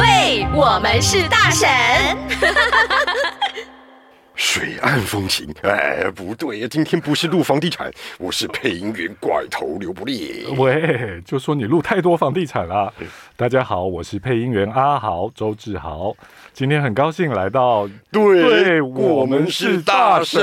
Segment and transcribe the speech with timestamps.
[0.00, 1.68] 对，我们是大神。
[4.34, 10.46] 水岸风情，哎，不对呀，今天不是录房地产，我是配音员怪头刘不利。
[10.56, 12.90] 喂，就说你录太多房地产了。
[13.36, 16.16] 大家好，我是配音员阿豪周志豪，
[16.52, 20.40] 今天很高兴来到，对，对我们是大神。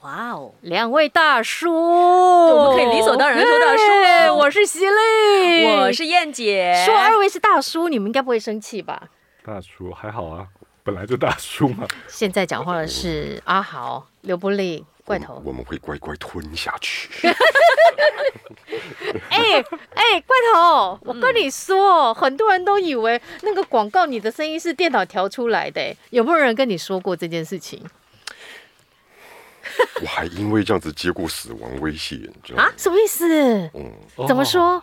[0.00, 4.36] 哇哦，两位大叔，我们可以理所当然说大叔。
[4.36, 6.82] 我是犀利，我是燕姐。
[6.86, 9.02] 说二位是大叔，你们应该不会生气吧？
[9.44, 10.46] 大叔还好啊，
[10.82, 11.86] 本来就大叔嘛。
[12.08, 15.40] 现在讲话的是阿豪、刘不利、怪头。
[15.44, 17.08] 我们会乖乖吞下去。
[17.28, 17.32] 哎
[19.30, 27.82] 哎、欸欸，怪头，我跟你说，嗯、很多人都以为那个广告你的声音是电脑调出来的，有没有人跟你说过这件事情？
[30.02, 32.64] 我还因为这样子接过死亡威胁，你知道吗？
[32.64, 33.70] 啊，什么意思？
[33.74, 33.92] 嗯，
[34.26, 34.82] 怎么说？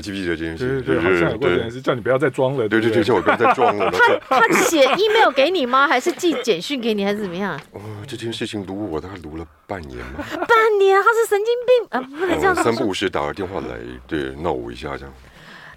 [0.00, 0.82] 记不记得这件事？
[0.82, 2.68] 对对对，好像有过这件事，叫你不要再装了。
[2.68, 3.90] 对对对，叫我不要再装了。
[4.28, 5.86] 他他写 email 给你吗？
[5.86, 7.58] 还是寄简讯给你，还是怎么样？
[7.72, 10.24] 哦，这件事情撸我大概撸了半年嘛。
[10.30, 11.00] 半年？
[11.00, 12.00] 他是神经病啊！
[12.18, 12.64] 不能这样说。
[12.64, 13.78] 三不五时打个电话来，
[14.08, 15.14] 对，闹我一下这样。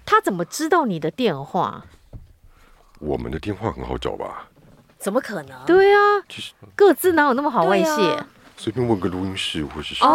[0.04, 1.84] 他怎么知道你的电话？
[2.98, 4.48] 我们的电话很好找吧？
[4.98, 5.56] 怎么可能？
[5.64, 6.00] 对啊，
[6.74, 8.24] 各自哪有那么好外泄？
[8.60, 10.10] 随便问个录音室或是什么，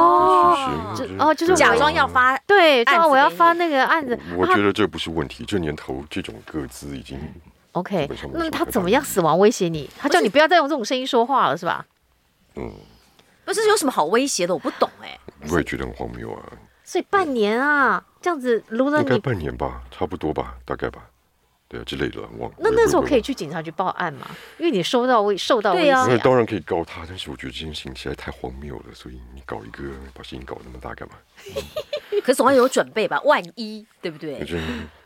[1.17, 4.15] 哦，就是假装要发，对，假装我要发那个案子。
[4.37, 7.19] 我觉得这不是问题，这年头这种个资已经
[7.71, 8.07] OK。
[8.33, 9.89] 那他怎么样死亡威胁你？
[9.97, 11.83] 他叫你不要再用这种声音说话了，是吧？
[12.55, 12.71] 嗯，
[13.45, 15.19] 不是有什么好威胁的，我不懂哎。
[15.49, 16.43] 我也觉得很荒谬啊。
[16.83, 21.01] 所以半年啊，这样子录了你，应该半年吧，差不多吧，大概吧。
[21.67, 22.55] 对啊，之类的，忘了。
[22.59, 24.27] 那那时候可以去警察局报案吗？
[24.59, 25.91] 因为你收到威受到威胁。
[25.91, 29.83] 那当然可以告他，但是我觉得这件事情实在太荒谬了，所以你搞一个
[30.13, 31.15] 把事情搞那么大干嘛？
[32.23, 34.43] 可是总要有准备吧，万一对不对？
[34.45, 34.59] 真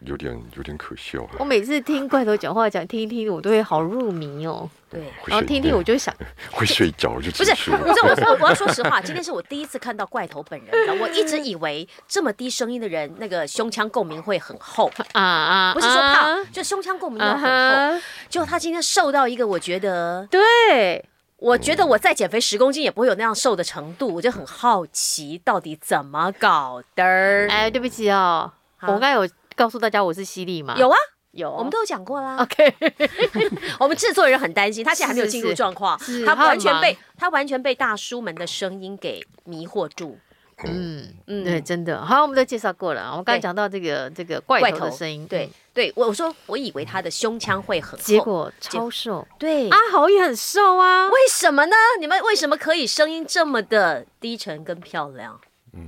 [0.05, 1.31] 有点有点可笑啊。
[1.39, 4.69] 我每次听怪头讲话讲听一听，我都会好入迷哦。
[4.89, 6.15] 对，然后听听我就想
[6.51, 18.01] 会睡着就不是，不是我说我要说实话，今天是我第一次看到怪头本人，我一直以为这么低声音的人，那个胸腔共鸣会很厚啊啊，不是说胖，就胸腔共鸣要很厚。
[18.29, 21.03] 结果他今天瘦到一个，我觉得，对，
[21.39, 27.03] 我觉得我再减肥十公斤也不会有那样瘦的程度，我就很好奇到底怎么搞的。
[27.49, 28.51] 哎，对不起哦，
[28.81, 30.75] 我刚才有告诉大家我是犀利吗？
[30.77, 30.97] 有啊。
[31.31, 32.37] 有，我们都有讲过啦。
[32.41, 32.73] OK，
[33.79, 35.95] 我们制作人很担心，他现在还没有进入状况，
[36.25, 40.17] 他完全被他完全被大叔们的声音给迷惑住。
[40.65, 42.03] 嗯嗯，对，真的。
[42.05, 43.15] 好，我们都介绍过了。
[43.15, 49.25] 我刚才讲到这个这个怪头的声音，对对，我我说我以为他的胸腔会很厚，结果超瘦。
[49.37, 51.75] 对，阿豪也很瘦啊，为什么呢？
[51.99, 55.39] 你们为什么可以声音这么的低沉跟漂亮？
[55.73, 55.87] 嗯，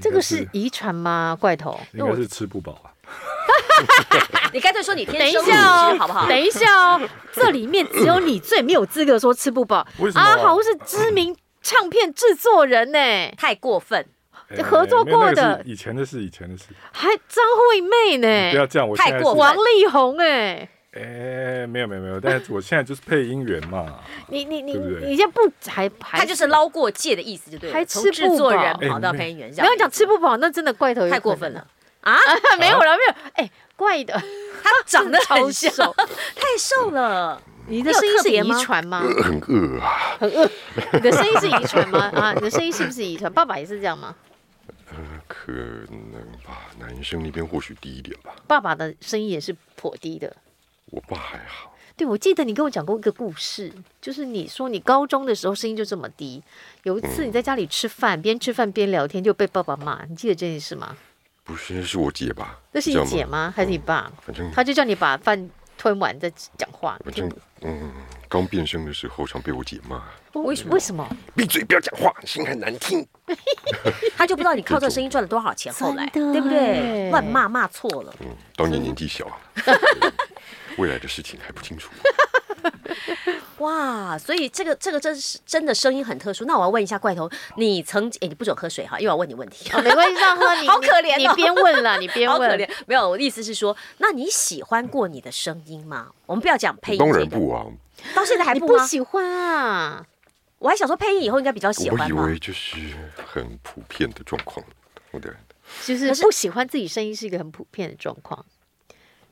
[0.00, 1.36] 这个是遗传吗？
[1.40, 2.92] 怪头应该是吃不饱啊。
[4.52, 6.28] 你干脆说你天生丽质好不好？
[6.28, 7.00] 等一下哦，
[7.32, 9.86] 这里面只有你最没有资格说吃不饱。
[10.14, 14.06] 阿豪是知名唱片制作人呢，太过分。
[14.60, 16.64] 合作过的，以前的事，以前的事。
[16.90, 18.50] 还张惠妹呢？
[18.50, 19.38] 不要这样，我太过分。
[19.38, 24.00] 王力宏哎，哎，没有没有没有，但是我现在就是配音员嘛。
[24.26, 25.40] 你你你你现在不
[25.70, 26.18] 还还？
[26.18, 27.74] 他就是捞过界的意思，就对了。
[27.74, 29.50] 还吃不饱，跑到配音员。
[29.54, 31.64] 不要讲吃不饱，那真的怪头太过分了。
[32.00, 32.18] 啊，
[32.58, 33.14] 没有了，没有。
[33.34, 34.12] 哎，怪的，
[34.62, 35.94] 他长得 很瘦，
[36.34, 37.40] 太瘦了。
[37.68, 39.04] 你的声音是遗传吗？
[39.22, 40.50] 很饿啊，很饿。
[40.94, 42.10] 你的声音是遗传吗？
[42.12, 43.32] 啊，你的声音是不是遗传？
[43.32, 44.12] 爸爸也是这样吗？
[45.46, 48.36] 呃，可能吧，男生那边或许低一点吧。
[48.46, 50.36] 爸爸的声音也是颇低的。
[50.86, 51.74] 我爸还好。
[51.96, 56.42] 对，我记得你跟我讲过一个故事，就是你说你高中的时候声音就这么低，
[56.84, 60.96] 有一次你在家里吃饭，边吃饭边聊天就被爸爸骂，你记得这件事吗？
[61.44, 62.60] 不是，那是我姐吧？
[62.72, 63.52] 那是你姐吗？
[63.54, 64.10] 还是你爸？
[64.22, 65.50] 反正他就叫你把饭
[65.82, 66.96] 吞完再讲话。
[67.04, 67.28] 反正
[67.62, 67.90] 嗯，
[68.28, 70.00] 刚变声的时候常被我姐骂。
[70.34, 70.74] 为什么？
[70.74, 71.04] 为什么？
[71.34, 73.04] 闭嘴，不要讲话，声音很难听。
[74.16, 77.10] 他就不知道你靠这声音赚了多少钱，后来对不对？
[77.10, 78.14] 乱骂骂错了。
[78.20, 79.26] 嗯，当年年纪小，
[80.78, 81.90] 未来的事情还不清楚。
[83.58, 86.44] 哇，所以这个这个真是真的声音很特殊。
[86.44, 89.70] 那我要问一下怪头，你曾哎，你不准喝水哈，因为我要问你问题。
[89.72, 90.66] 哦、没关系，让喝 你。
[90.66, 92.50] 好可怜、哦、你边问了，你边问。
[92.50, 92.72] 好可。
[92.86, 96.10] 没有，我的意思是说，那你喜欢过你的声音吗？
[96.26, 96.98] 我们不要讲配音。
[96.98, 97.66] 当然不啊。
[98.14, 100.04] 到现在还不，不喜欢啊？
[100.58, 102.00] 我还想说配音以后应该比较喜欢。
[102.00, 102.76] 我以为就是
[103.26, 104.64] 很普遍的状况。
[105.12, 105.32] 对。
[105.84, 108.44] 就是不喜欢自己声音是一个很普遍的状况。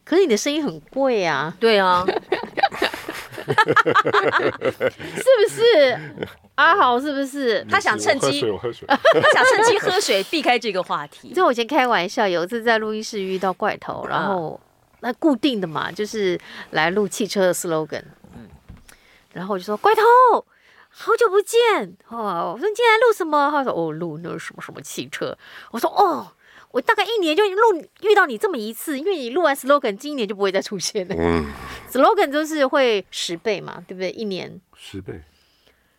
[0.04, 1.54] 可是你的声音很贵啊。
[1.60, 2.04] 对啊。
[3.46, 3.54] 是
[5.14, 5.98] 不是
[6.54, 7.00] 阿豪？
[7.00, 8.42] 是不是他想趁机？
[8.42, 11.32] 他想趁机喝水，避开这个话题。
[11.34, 14.60] 就我以前开玩笑，有一次在录音室遇到怪头，然后
[15.00, 16.38] 那固定的嘛，就是
[16.70, 18.04] 来录汽车的 slogan。
[18.36, 18.48] 嗯，
[19.32, 20.02] 然后我就说：“怪头，
[20.88, 21.58] 好久不见
[22.08, 25.36] 哦！”我说：“你今天来录什么？”他说：“哦，录那什么什么汽车。”
[25.72, 26.32] 我说：“哦。”
[26.72, 31.14] 我大概一年就录遇到你这么一次，因为你录完 slogan，今年就不会再出现了。
[31.18, 31.46] 嗯
[31.90, 34.10] ，slogan 就是会十倍嘛，对不对？
[34.10, 35.20] 一年十倍，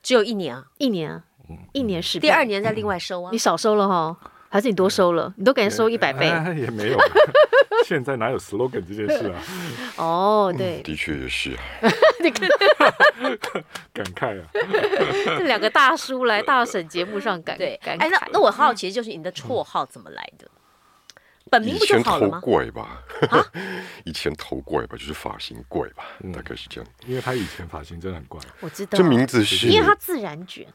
[0.01, 1.23] 只有一年啊，一年啊，
[1.73, 2.27] 一年十倍。
[2.27, 3.29] 第二年再另外收啊。
[3.33, 4.15] 你少收了哈，
[4.47, 5.33] 还是你多收了？
[5.35, 6.27] 你都给人收一百倍？
[6.57, 6.97] 也没有，
[7.85, 9.44] 现在哪有 slogan 这件事啊？
[9.97, 11.50] 哦，对，的确也是。
[12.24, 12.47] 你看，
[13.94, 14.47] 感慨啊！
[15.38, 20.47] 这两个大叔来大婶节目上感对，哎，那那我好奇，就是你的绰号怎么来的？
[21.51, 22.39] 本名不就好了吗？
[22.39, 23.03] 以前头怪吧，
[24.06, 26.89] 以前头怪吧，就是发型怪吧，大概是这样。
[27.06, 28.98] 因为他以前发型真的很怪，我知道。
[28.98, 30.65] 这名字是因为他自然卷，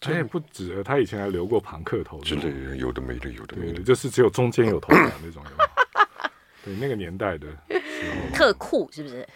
[0.00, 5.44] 他也不止，他以前还留过庞克头之类的，有的没的，有的没的，就是只有中间有头发那种。
[6.64, 7.46] 对，那个年代的
[8.34, 9.28] 特酷是不是？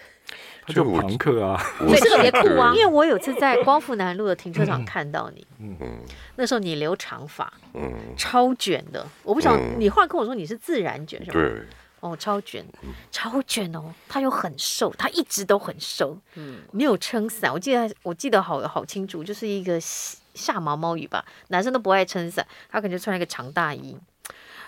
[0.67, 2.73] 他就朋克啊，对，特别酷啊！
[2.75, 5.99] 因为我有次在光复南路的停车场看到你，嗯嗯，
[6.37, 9.07] 那时候你留长发，嗯，超卷的。
[9.23, 11.39] 我不晓得你后来跟我说你是自然卷，是吧？
[11.39, 11.63] 对，
[12.01, 12.65] 哦，超卷，
[13.13, 13.93] 超卷哦。
[14.09, 17.53] 他又很瘦，他一直都很瘦，嗯，没有撑伞。
[17.53, 23.95] 我记得我记得好好清楚，就是一个下毛毛雨吧，男生都不爱撑伞，他可能就穿了一个长大衣。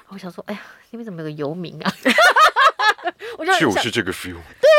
[0.09, 0.61] 我想说，哎呀，
[0.91, 1.93] 那边怎么有个游民啊？
[3.39, 4.37] 我就，就是这个 feel。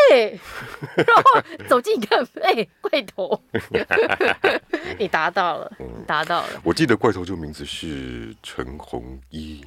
[0.09, 0.39] 对，
[0.95, 1.24] 然后
[1.68, 3.42] 走近一看，哎，怪头，
[4.98, 5.71] 你达到了，
[6.06, 6.62] 达到了。
[6.63, 9.65] 我记得怪头这个名字是陈红一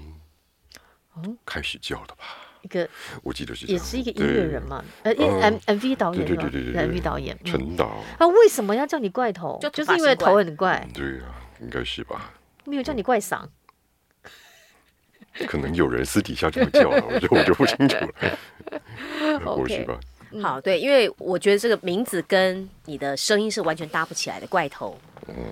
[1.44, 2.24] 开始叫的吧？
[2.62, 2.88] 一个，
[3.22, 7.86] 我记得是，也是一个音乐人嘛，呃，M M V 导演，对对对对，M V 导演陈导。
[8.18, 9.58] 啊，为什么要叫你怪头？
[9.62, 10.86] 就就是因为头很怪。
[10.94, 12.32] 对啊，应该是吧？
[12.66, 13.42] 没有叫你怪嗓。
[15.46, 19.38] 可能有人私底下这么叫了，我就我就不清楚了。
[19.44, 19.98] 或许吧。
[20.40, 24.96] 好，对，因为我觉得这个名字跟你的声音是完全搭不起来的，怪头。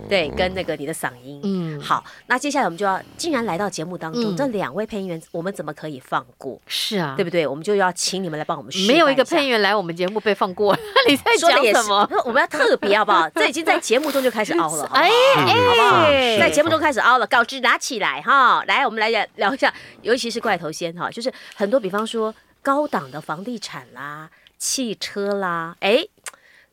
[0.08, 6.60] 对，跟那个你的嗓音，嗯，好，那接下来我们就要，既然来到节目当中，这两位配音员，我们怎么可以放过？
[6.66, 7.46] 是啊，对不对？
[7.46, 8.72] 我们就要请你们来帮我们。
[8.86, 10.76] 没有一个配音员来我们节目被放过，
[11.08, 12.08] 你在讲什么？
[12.24, 13.28] 我们要特别好不好？
[13.34, 19.72] 这已经在节目中就开始凹了，哎哎，在节目中开始凹了，稿纸拿起来哈，来，我们来聊聊一下，
[20.02, 26.06] 尤其是怪头先哈，就是很多，比方说高档的房地产啦、汽车啦，哎。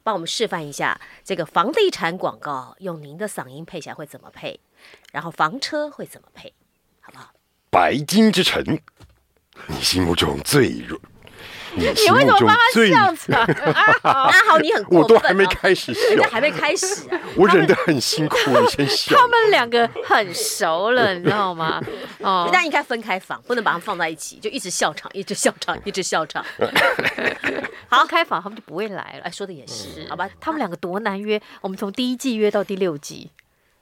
[0.05, 4.59] 帮我们示范一下这个房地产广告，用您的嗓音配起来会怎么配？
[5.11, 6.53] 然后房车会怎么配？
[7.01, 7.33] 好不好？
[7.71, 8.63] 白金之城，
[9.65, 11.01] 你心目中最软。
[11.75, 13.45] 你为什么帮他笑场？
[14.04, 17.04] 阿豪，你很过分，我都还没开始笑，人家还没开始，
[17.36, 19.16] 我忍得很辛苦， 你先笑。
[19.16, 21.81] 他们两个很熟了， 你知道吗？
[22.19, 26.44] 哦，人家应该分开房，不能把他们放在一起，就一直笑场，一直笑场，一直笑场。
[27.88, 29.24] 好，开房他们就不会来了。
[29.24, 30.29] 哎，说的也是，好吧？
[30.39, 33.32] 他们两个多难约，我们从第一季约到第六季。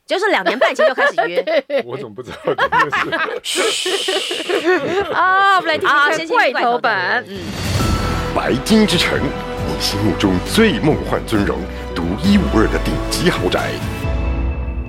[0.05, 1.41] 就是两年半前就开始约，
[1.85, 3.71] 我怎么不知道这件事？
[5.13, 7.23] 啊，我们来听听看怪头版。
[7.25, 7.39] 嗯，
[8.35, 11.59] 白金之城，你心目中最梦幻尊荣、
[11.95, 13.71] 独一无二的顶级豪宅，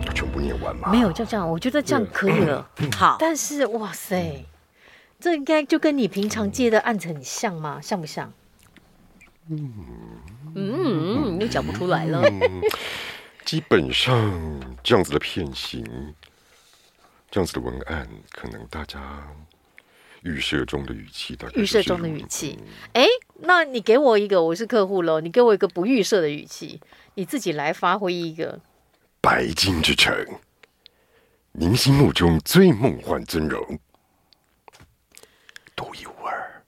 [0.07, 0.89] 要全部念完吗？
[0.91, 2.67] 没有，就这样，我觉得这样可以了。
[2.97, 4.47] 好，但是哇塞，
[5.21, 7.79] 这应该就跟你平常接的案子很像吗？
[7.83, 8.33] 像不像？
[9.51, 9.73] 嗯
[10.55, 12.23] 嗯，又讲不出来了。
[13.45, 14.33] 基本上
[14.83, 15.85] 这样子的片型，
[17.31, 18.99] 这样子的文案，可能大家
[20.25, 22.59] 预设中的语气，大概预设中的语气。
[22.95, 26.81] 哎、嗯，那你给我一个，我是客户喽，你给我一个不预设的语气，
[27.15, 28.59] 你自己来发挥一个。
[29.21, 30.15] 白金之城，
[31.53, 33.79] 您心目中最梦幻尊荣，
[35.77, 36.63] 独一无二。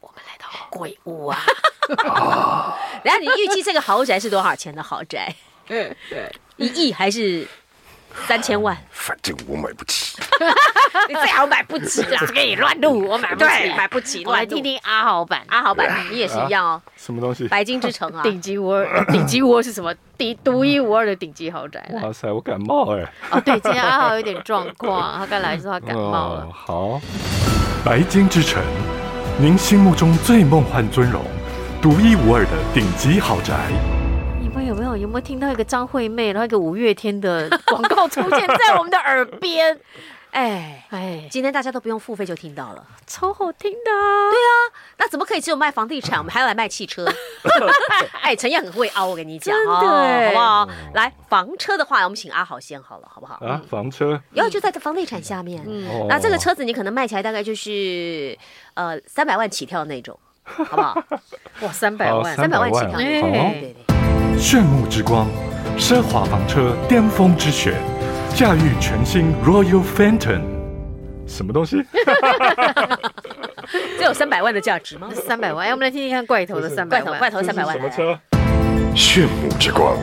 [0.00, 1.38] 我们来到鬼屋啊！
[3.02, 5.34] 然后你预计这个豪宅是多少钱的豪宅？
[5.68, 7.46] 嗯，对，一亿还是
[8.26, 8.76] 三千万，
[9.10, 10.16] 反正我买不起。
[11.08, 14.24] 你最好买不起啦， 给你乱录，我买不起，对，买不起。
[14.24, 16.80] 我来听听阿豪版，阿豪版，你也是一样哦。
[16.96, 17.48] 什么东西？
[17.48, 19.92] 白金之城啊， 顶级无二，顶级无二是什么？
[20.16, 21.84] 独独一无二的顶级豪宅。
[22.00, 23.02] 哇塞，我感冒哎。
[23.32, 26.48] 哦，对，今天阿豪有点状况，他刚来的时候他感冒了。
[26.54, 27.00] 好，
[27.84, 28.62] 白金之城，
[29.40, 31.20] 您心目中最梦幻尊荣、
[31.82, 33.56] 独一无二的顶级豪宅。
[35.00, 39.78] 有没有听到一个张惠妹，然后一个五月天的广告出现在我们的耳边？
[40.32, 43.84] 哎哎，今天大家都不用付费就听到了，超好听的。
[43.84, 44.54] 对啊，
[44.98, 47.04] 那怎么可以只有卖房地产，我们还要来卖汽车？
[48.22, 50.68] 哎，陈燕很会凹，我跟你讲，真的，好不好？
[50.94, 53.44] 来房车的话，我们请阿豪先好了，好不好？
[53.44, 55.64] 啊，房车，然后就在这房地产下面。
[55.66, 58.38] 嗯，那这个车子你可能卖起来大概就是
[58.74, 60.16] 呃三百万起跳那种，
[60.56, 61.02] 好不好？
[61.62, 64.38] 哇，三百万，三百万起跳，对对对。
[64.38, 65.26] 炫目之光，
[65.78, 67.74] 奢华房车巅峰之选，
[68.34, 70.40] 驾驭全新 Royal Phantom，
[71.26, 71.84] 什么东西？
[73.98, 75.08] 这有三百万的价值吗？
[75.14, 77.18] 三百万，哎，我们来听听看怪头的三百万。
[77.18, 77.76] 怪头三百万。
[77.76, 78.18] 什么车？
[78.94, 79.94] 炫目之光，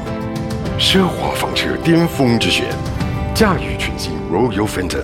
[0.80, 2.68] 奢华房车巅峰之选，
[3.34, 5.04] 驾驭全新 Royal Phantom，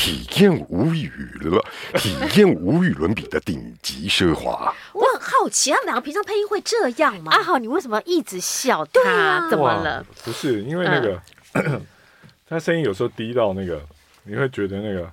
[0.00, 1.10] 体验无与
[1.42, 1.62] 了，
[2.00, 4.74] 体验无与伦比的顶级奢华。
[4.94, 7.30] 我很好奇，他们两个平常配音会这样吗？
[7.32, 8.82] 阿豪，你为什么一直笑？
[8.86, 10.02] 对啊，怎么了？
[10.24, 11.20] 不是因为那个，
[11.52, 11.86] 嗯、
[12.48, 13.78] 他声音有时候低到那个，
[14.22, 15.12] 你会觉得那个，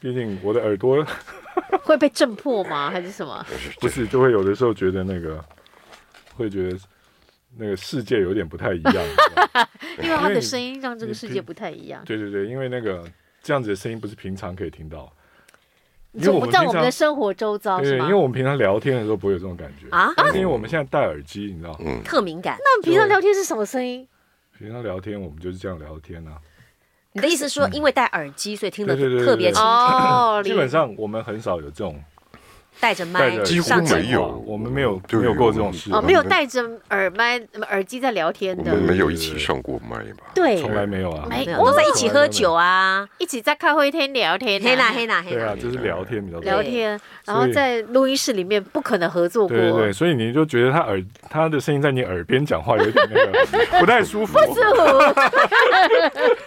[0.00, 1.06] 毕竟我的耳朵
[1.84, 2.90] 会被震破吗？
[2.90, 3.44] 还是什么？
[3.78, 5.44] 不是，就会有的时候觉得那个，
[6.34, 6.78] 会觉得
[7.58, 8.94] 那个世界有点不太一样。
[10.02, 12.02] 因为他的声音让这个世界不太一样。
[12.06, 13.04] 对对对，因为那个
[13.44, 15.12] 这样子的声音不是平常可以听到。
[16.12, 18.06] 因为我们在我们的生活周遭对吗？
[18.06, 20.12] 因为我们平常聊天的时候不会有这种感觉啊。
[20.32, 22.56] 因为我们现在戴耳机，你知道，嗯，特敏感。
[22.58, 24.08] 那我们平常聊天是什么声音？
[24.58, 26.40] 平常聊天我们就是这样聊天啊。
[27.12, 29.66] 你的意思说，因为戴耳机，所以听得特别清楚？
[29.66, 32.02] 哦，基本上我们很少有这种。
[32.80, 35.90] 带着麦，几乎没有，我们没有没有过这种事。
[35.92, 37.40] 哦，没有带着耳麦、
[37.70, 40.24] 耳机在聊天的，我们没有一起上过麦吧？
[40.34, 55.14] 对，从来没有啊，没有，都在一起喝酒啊，一起在咖啡厅聊天，黑啦黑啦黑娜，对啊，就是聊天比较多，聊天，然后在录音室里面不可能合作过，对对，所以你就觉得他耳他的声音在你耳边讲话有点那个不太舒服，不舒服，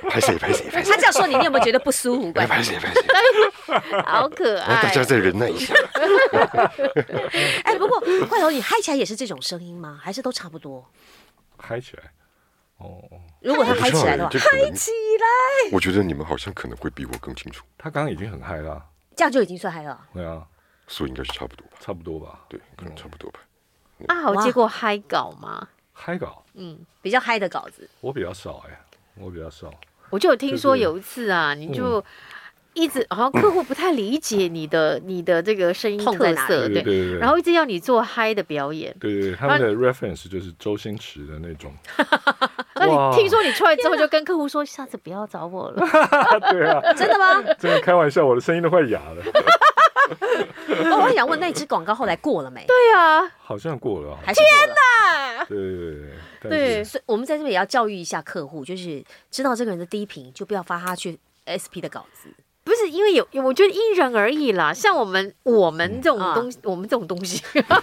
[0.09, 2.31] 拍谁拍谁拍谁，他这样说你，你有没有觉得不舒服？
[2.33, 3.01] 拍谁拍谁，
[4.05, 5.73] 好可爱，大家再忍耐一下。
[7.63, 9.99] 哎，不过怪头，你嗨起来也是这种声音吗？
[10.01, 10.85] 还是都差不多？
[11.57, 12.11] 嗨起来，
[12.77, 13.01] 哦。
[13.41, 17.65] 如果他嗨起来的话，嗨起来，我觉得你们好像可能会比我更清楚。
[17.77, 18.83] 他刚刚已经很嗨了，
[19.15, 19.99] 这样就已经算嗨了。
[20.13, 20.45] 对啊，
[20.87, 21.77] 所以应该是差不多吧？
[21.79, 22.39] 差不多吧？
[22.49, 23.39] 对，可能差不多吧。
[24.07, 25.67] 阿豪接过嗨稿吗？
[25.93, 28.79] 嗨稿，嗯，比较嗨的稿子，我比较少哎，
[29.15, 29.71] 我比较少。
[30.09, 32.03] 我就有听说有一次啊，你就。
[32.77, 41.73] 一直好像客户不太理解你的你的这个声音特色，对对对，然后一直要你做嗨的表演，对对，他们的 reference 就是周星驰的那种。
[42.79, 45.87] 那你听说你出来之后就跟客户说，下次不要找我了。
[46.51, 47.41] 对啊，真的吗？
[47.57, 49.23] 真的开玩笑，我的声音都快哑了。
[50.09, 52.63] 我想问，那支广告后来过了没？
[52.67, 54.17] 对啊，好像过了。
[54.25, 54.35] 天
[54.69, 55.43] 哪！
[55.45, 61.17] 对对对对，所以我们在这边也要教育一下客户，就是知道这个人的低频，就不要发他去
[61.49, 62.29] SP 的稿子。
[62.67, 64.73] 不是因为有，我觉得因人而异啦。
[64.73, 67.41] 像我们我们这种东西，我们这种东西，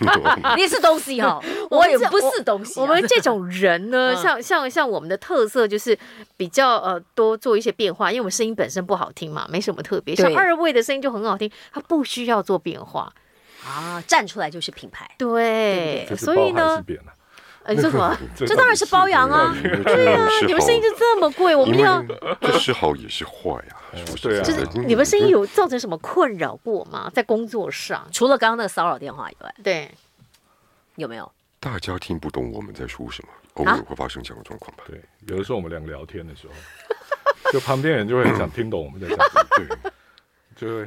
[0.56, 2.78] 你也是东西哦， 我也不是东西。
[2.78, 5.98] 我们这种人呢，像像像我们的特色就是
[6.36, 10.14] 比较呃多做一些变化，因为我们声音本身不好听嘛，没什么特别。
[10.14, 13.12] 像二位的声音就很好听，他不需要做变化
[13.64, 15.10] 啊，站出来就是品牌。
[15.16, 16.84] 对，所以呢。
[17.64, 18.16] 哎，这什么？
[18.37, 19.56] 这当然是包养啊！
[19.62, 22.04] 对啊，你们声音就这么贵，我们要
[22.40, 23.76] 这是好也是坏呀。
[24.21, 27.11] 对啊，就是你们声音有造成什么困扰过吗？
[27.14, 29.90] 在工作上，除了刚刚那个骚扰电话以外，对，
[30.97, 31.30] 有没有？
[31.59, 34.85] 大家听不懂我们在说什么，偶尔会发生这样的状况吧？
[34.87, 39.90] 对，有的时候我们两个聊天的时候，就旁边人就会很想听懂我们在讲什么，对，
[40.56, 40.84] 就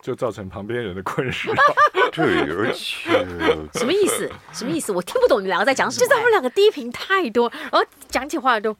[0.00, 1.32] 就造成旁边人的困扰。
[2.12, 3.10] 对，而且
[3.74, 4.30] 什么意思？
[4.52, 4.92] 什么意思？
[4.92, 6.06] 我听不懂你们两个在讲什么。
[6.06, 8.74] 就是他们两个低频太多，然后讲起话都。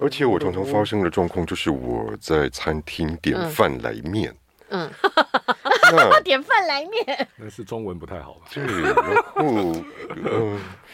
[0.00, 4.34] 而且我常常发生的状况就是我在餐厅点饭来面。
[4.68, 4.90] 嗯。
[6.22, 7.28] 点饭来面。
[7.36, 8.46] 那是中文不太好吧？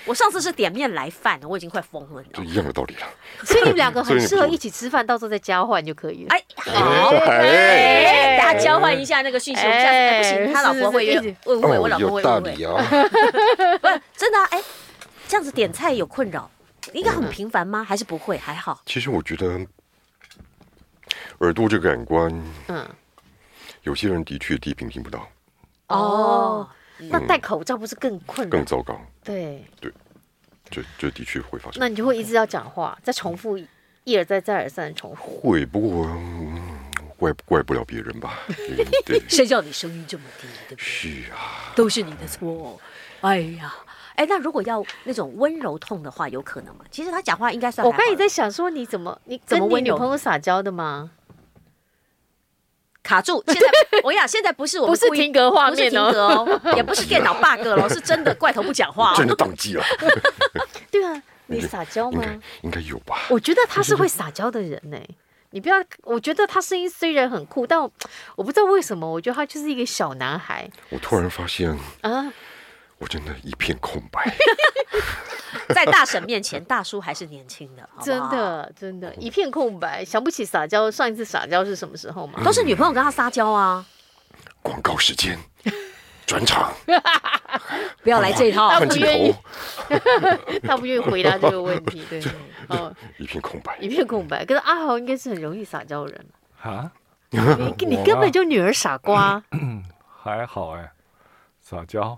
[0.06, 2.22] 我上次是点面来饭，我已经快疯了。
[2.32, 3.00] 就一样的道理了。
[3.44, 6.28] 所以你们两个很适合一起吃饭，到时候再交换就可以了。
[6.30, 9.62] 哎，好，哎，大家交换一下那个讯息。
[9.62, 12.40] 我们下次不行，他老婆会误会，我老婆会误会。
[13.78, 14.62] 不是真的哎，
[15.28, 16.50] 这样子点菜有困扰，
[16.92, 17.84] 应该很频繁吗？
[17.84, 18.38] 还是不会？
[18.38, 18.80] 还好。
[18.86, 19.60] 其实我觉得
[21.40, 22.32] 耳朵这个感官，
[22.68, 22.88] 嗯，
[23.82, 25.28] 有些人的确低频听不到，
[25.88, 26.68] 哦，
[26.98, 28.50] 那戴口罩不是更困难？
[28.50, 29.00] 更糟糕。
[29.24, 29.92] 对对，
[30.70, 31.80] 这这的确会发生。
[31.80, 33.58] 那你就会一直要讲话，再重复
[34.04, 35.40] 一而再再而三的重复。
[35.40, 36.06] 会，不过。
[36.06, 36.78] 嗯
[37.20, 38.38] 怪怪不了别人吧？
[39.04, 40.82] 对，谁叫你声音这么低，对不对？
[40.82, 42.80] 是啊，都是你的错。
[43.20, 43.74] 哎呀，
[44.14, 46.84] 哎，那如果要那种温柔痛的话，有可能吗？
[46.90, 47.86] 其实他讲话应该算。
[47.86, 51.10] 我刚才在想说，你怎么你跟你女朋友撒娇的吗？
[53.02, 53.42] 卡住！
[53.48, 53.68] 现在
[54.02, 59.84] 我跟你讲，现在不是我们不是停格画面哦， 也不是电脑 bug 了， 是真的怪头不讲话，真的宕机了。
[60.90, 62.22] 对啊，你撒娇吗？
[62.62, 63.22] 应该有吧。
[63.28, 64.98] 我觉得他是会撒娇的人呢。
[65.52, 67.90] 你不要，我觉得他声音虽然很酷，但我，
[68.36, 70.70] 我不知道为什么，我觉得他就是一个小男孩。
[70.90, 72.32] 我突然发现啊，
[72.98, 74.32] 我真的一片空白。
[75.74, 80.90] 在大婶面前，大叔还是年轻的，好好真的真的，一片空白，想不起撒娇。
[80.90, 82.34] 上一次撒娇是什么时候吗？
[82.38, 83.84] 嗯、都是女朋友跟他撒娇啊。
[84.62, 85.38] 广告时间。
[86.26, 86.72] 转场，
[88.04, 88.70] 不要来这一套。
[88.70, 89.34] 他不愿意，
[90.62, 92.04] 他不愿意回答这个问题。
[92.08, 92.22] 对，
[92.68, 94.44] 哦，一片空白，一片空白。
[94.44, 96.26] 可是阿豪应该是很容易撒娇的人
[96.62, 96.92] 啊。
[97.30, 97.40] 你
[97.84, 99.42] 你根本就女儿傻瓜。
[100.22, 100.92] 还好哎，
[101.60, 102.16] 撒娇，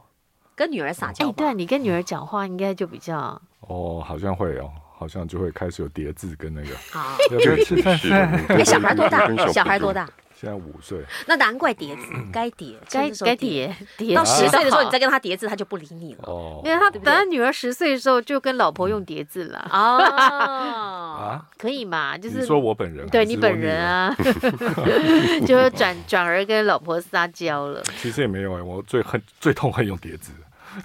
[0.54, 1.28] 跟女儿撒娇。
[1.28, 3.40] 哎，对，你跟女儿讲话应该就比较。
[3.60, 6.68] 哦，好像会哦，好像就会开始有叠字跟那个。
[6.90, 8.44] 好，要不要吃饭饭？
[8.58, 9.26] 哎，小孩多大？
[9.52, 10.08] 小孩多大？
[10.42, 14.12] 现在五岁，那难怪叠字该叠该该叠叠。
[14.12, 16.24] 到十岁的时候，你再跟他叠字，他就不理你了。
[16.24, 19.70] 哦，因为他等他女儿十岁的时候，就跟老婆用叠字了。
[19.70, 22.18] 哦 啊，可以嘛？
[22.18, 24.12] 就是说我本人，对你本人啊，
[25.46, 27.80] 就是转转而跟老婆撒娇了。
[28.02, 30.32] 其实也没有哎，我最恨最痛恨用叠字。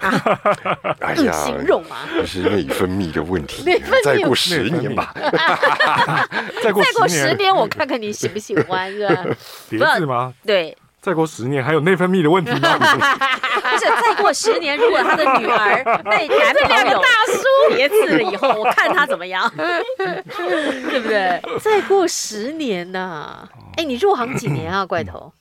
[1.00, 3.64] 哎呀，形容啊，这是内分泌的问题。
[4.04, 5.14] 再过十年吧，
[6.62, 9.24] 再过再过十年，我看看你喜不喜欢是吧？
[9.68, 10.32] 别字吗？
[10.44, 12.76] 对，再过十年还有内分泌的问题吗？
[12.78, 19.50] 不是，再过十年，如果他的女儿被男朋友大叔别字了以后，我看他怎么样，
[19.96, 21.40] 对不对？
[21.60, 25.32] 再过十年呐，哎，你入行几年啊，怪头？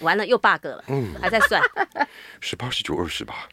[0.00, 1.62] 完了又 bug 了，嗯，还在算，
[2.40, 3.48] 十八、十九、二十吧。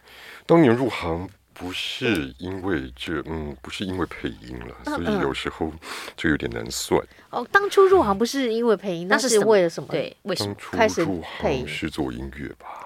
[0.46, 5.72] 当年入行不是因为这，嗯，不是因为配音了，所以有时候
[6.16, 7.02] 就有点难算。
[7.30, 9.90] 哦，当初入行不是因为配音，那是为了什么？
[9.90, 12.84] 对，为什么开始入行是做音乐吧？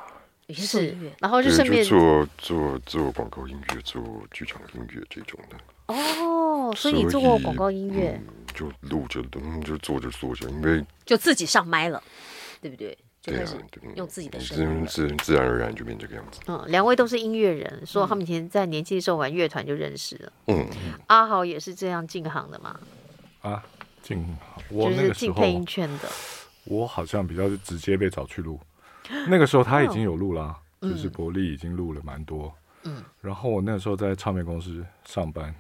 [0.54, 5.56] 是，然后就顺便做做做广告音乐，做剧场音乐这种的。
[5.88, 8.20] 哦，所以你做过广告音乐？
[8.54, 12.02] 就录着，嗯，就做着做着，因为就自己上麦了，
[12.62, 12.98] 对不对？
[13.22, 13.56] 就开始
[13.96, 16.40] 用自己的声音，自自自然而然就变这个样子。
[16.48, 20.34] 嗯，两位都是音乐人，说他们以前在年轻的时候玩乐团就认识了。
[20.48, 20.68] 嗯，
[21.06, 22.80] 阿豪也是这样进行的吗？
[23.42, 23.64] 啊，
[24.02, 24.26] 进
[24.70, 26.10] 我就是进配音圈的。
[26.64, 28.60] 我好像比较直接被找去录，
[29.28, 32.52] 那个时候他已经有录了，就是伯利已经录了蛮多。
[32.86, 35.54] 嗯，然后我那个时候在唱片公司上班，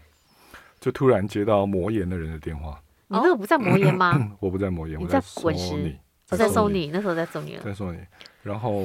[0.79, 2.81] 就突然接到魔岩的人的电话。
[3.07, 4.31] 你那个不在魔岩吗？
[4.39, 5.95] 我不在魔岩，我在滚石。
[6.31, 7.63] 我在送你，那时候在送你了。
[7.63, 7.99] 在送你，
[8.41, 8.83] 然后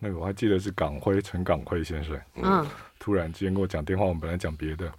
[0.00, 2.66] 那个我还记得是港辉陈港辉先生，嗯，
[2.98, 4.90] 突然之间跟我讲电话，我们本来讲别的，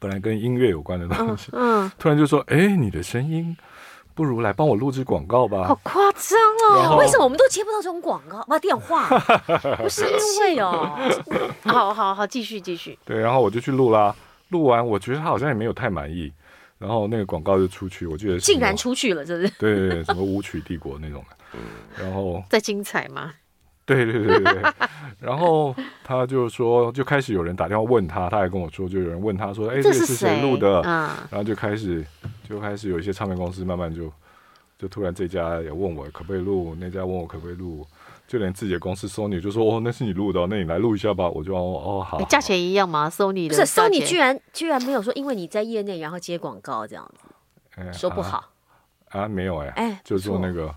[0.00, 3.54] 本来跟音乐有关的东西，嗯，突然就说，哎，你的声音
[4.14, 5.68] 不如来帮我录制广告吧。
[5.68, 6.38] 好夸张
[6.70, 6.96] 哦！
[6.98, 8.42] 为什么我们都接不到这种广告？
[8.48, 9.06] 哇，电话，
[9.76, 10.98] 不是因为哦。
[11.64, 12.98] 好好好，继续继续。
[13.04, 14.16] 对，然后我就去录啦，
[14.48, 16.32] 录完我觉得他好像也没有太满意。
[16.78, 19.52] 然后那个广告就出去，我记得竟然出去了，是不是？
[19.58, 21.58] 对对对，什么舞曲帝国那种的。
[22.02, 23.32] 然后在精彩吗？
[23.86, 24.62] 对对对对。
[25.18, 30.82] 然后他就说，就开始有人打电话问他，他还跟我说，就有人问他说：“哎，这个是谁录的？”
[31.30, 32.04] 然后就开始
[32.48, 34.12] 就开始有一些唱片公司慢慢就
[34.78, 37.86] 就突然这家也问我可不可以录，那家问我可不可以录。
[38.26, 41.28] 就连自己的公司 Sony 就说哦，那是你录的，那你来录一下吧。
[41.28, 42.20] 我就哦哦好。
[42.24, 48.50] 价钱一样吗？Sony 的不是 Sony 居然居然没有说，因为你在业内然后接广告这样子，说不好
[49.10, 49.28] 啊？
[49.28, 50.74] 没有哎哎，就做那个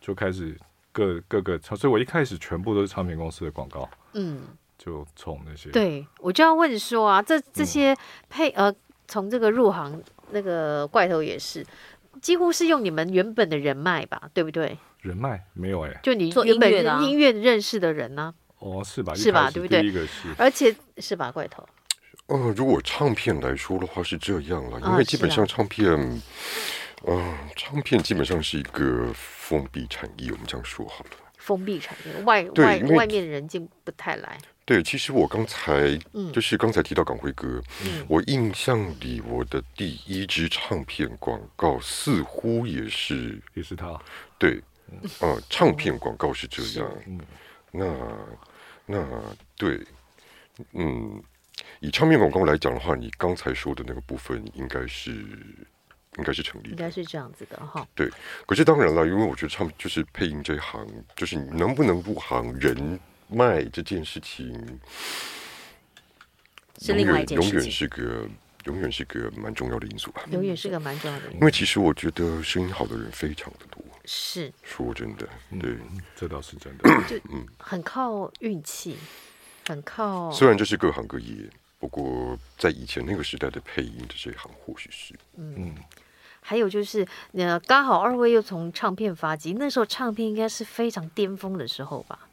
[0.00, 0.56] 就开始
[0.92, 4.40] 各各个，所以我一开始全部都是唱片公司的广告，嗯，
[4.78, 5.70] 就从那些。
[5.70, 7.94] 对，我就要问说啊，这这些
[8.30, 8.74] 配呃，
[9.06, 11.64] 从这个入行那个怪头也是，
[12.20, 14.78] 几乎是用你们原本的人脉吧，对不对？
[15.00, 18.34] 人脉没有哎，就你做原本音乐认识的人呢？
[18.58, 19.14] 哦，是吧？
[19.14, 19.50] 是吧？
[19.50, 19.82] 对不对？
[19.82, 21.30] 第一个是，而且是吧？
[21.30, 21.66] 怪头。
[22.26, 25.92] 呃，如果唱片来说的话是这样了，因为基本上唱片，
[27.06, 31.10] 嗯，唱片基本上是一个封闭产业，我们这样说好了。
[31.36, 34.36] 封闭产业，外外外面的人进不太来。
[34.66, 35.96] 对，其实我刚才
[36.32, 43.96] 就是刚才提到港辉哥，嗯、我印象里我的第一支唱片广告似乎也是也是他，
[44.36, 44.60] 对，
[45.20, 47.20] 呃，唱片广告是这样，嗯，
[47.70, 47.96] 那
[48.86, 49.80] 那对，
[50.72, 51.22] 嗯，
[51.78, 55.12] 以唱片广告来讲的话，你刚才说的那个部分应该是
[56.18, 57.86] 应该是成立的，应该是这样子的哈。
[57.94, 58.10] 对，
[58.44, 62.98] 可是当然了，因为我觉得唱就是配音这一行，就是你能不能入行人。
[63.28, 64.80] 卖这件事情，
[66.78, 68.28] 是另外一件事情，永远是个
[68.64, 70.22] 永远是个蛮重要的因素吧。
[70.30, 73.82] 永远是个蛮重要的因素，因为其实我觉得声音好的人非常的多。
[74.04, 75.28] 是，说真的，
[75.60, 76.88] 对，嗯、这倒是真的。
[77.08, 77.20] 就
[77.58, 78.96] 很靠运气，
[79.66, 80.30] 很靠。
[80.30, 85.54] 虽然这是各行各业，不过在以前那个时代的配音的这一行，或许是嗯。
[85.58, 85.74] 嗯
[86.48, 92.28] 还有就是，呃，刚好二位又从唱片发迹，那时候唱片应该是非常巅峰的时候吧。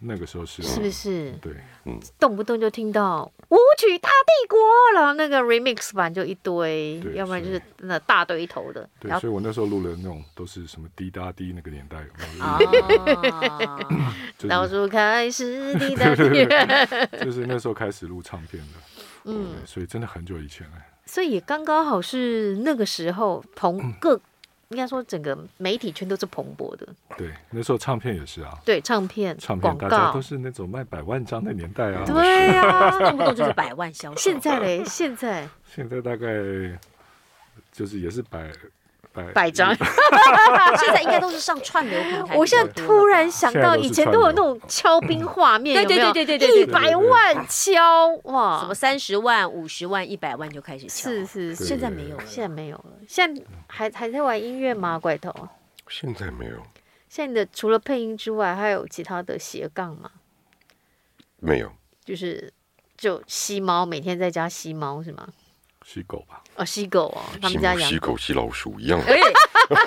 [0.00, 1.32] 那个时候是是不是？
[1.40, 1.52] 对，
[1.86, 4.58] 嗯，动不动就听到舞曲大帝国，
[4.94, 8.88] 然后那个 remix 版就一堆，要不然就是那大堆头的。
[9.00, 11.96] 对，所以我那时候录了那种都是什么滴答滴那个年代。
[12.38, 12.58] 啊，
[14.48, 16.46] 倒数开始滴答滴，
[17.24, 18.78] 就是那时候开始录唱片的。
[19.24, 20.76] 嗯，所以真的很久以前了。
[21.06, 24.20] 所以也刚刚好是那个时候同各。
[24.68, 26.86] 应该说，整个媒体圈都是蓬勃的。
[27.16, 28.58] 对，那时候唱片也是啊。
[28.64, 32.04] 对，唱片、唱片，大家都是那种卖百万张的年代啊。
[32.04, 34.16] 对啊， 动不动就是百万销售。
[34.20, 35.48] 现在嘞，现在。
[35.64, 36.26] 现在大概
[37.70, 38.50] 就是也是百。
[39.34, 39.74] 百张，
[40.78, 42.36] 现在应该都是上串流平台。
[42.36, 46.12] 我现在突然想到，以前都有那种敲冰画面，有没有？
[46.12, 51.10] 对对对对对，一百万敲哇，什么三十万、五十万、一百万就开始敲。
[51.10, 52.92] 是是，现在没有了，现在没有了。
[53.08, 54.98] 现在还还在玩音乐吗？
[54.98, 55.32] 怪头？
[55.88, 56.62] 现在没有。
[57.08, 60.10] 现在的除了配音之外，还有其他的斜杠吗？
[61.38, 61.70] 没有。
[62.04, 62.52] 就是
[62.96, 65.28] 就吸猫，每天在家吸猫是吗？
[65.84, 66.42] 吸狗吧。
[66.56, 69.00] 哦，吸狗哦，他们家养吸狗、吸老鼠一样。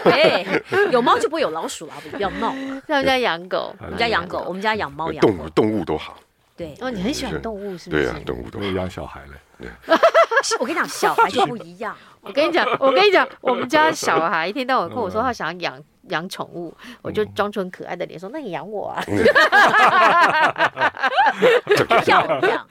[0.05, 0.45] 哎，
[0.91, 2.53] 有猫就不会有老鼠了，不要闹。
[2.88, 5.21] 他们家养狗，我们家养狗，我们家养猫养。
[5.21, 6.17] 动物动物都好。
[6.55, 8.03] 对哦，你很喜欢动物是不是？
[8.03, 9.69] 对啊，动物都养小孩嘞。
[10.60, 11.95] 我跟你讲，小孩就不一样。
[12.21, 19.04] 我跟你讲，我跟你讲，我们家小孩一天到晚跟我说他想养养宠物，我就装出很可爱的脸说：“那你养我啊。
[22.06, 22.67] ”漂亮，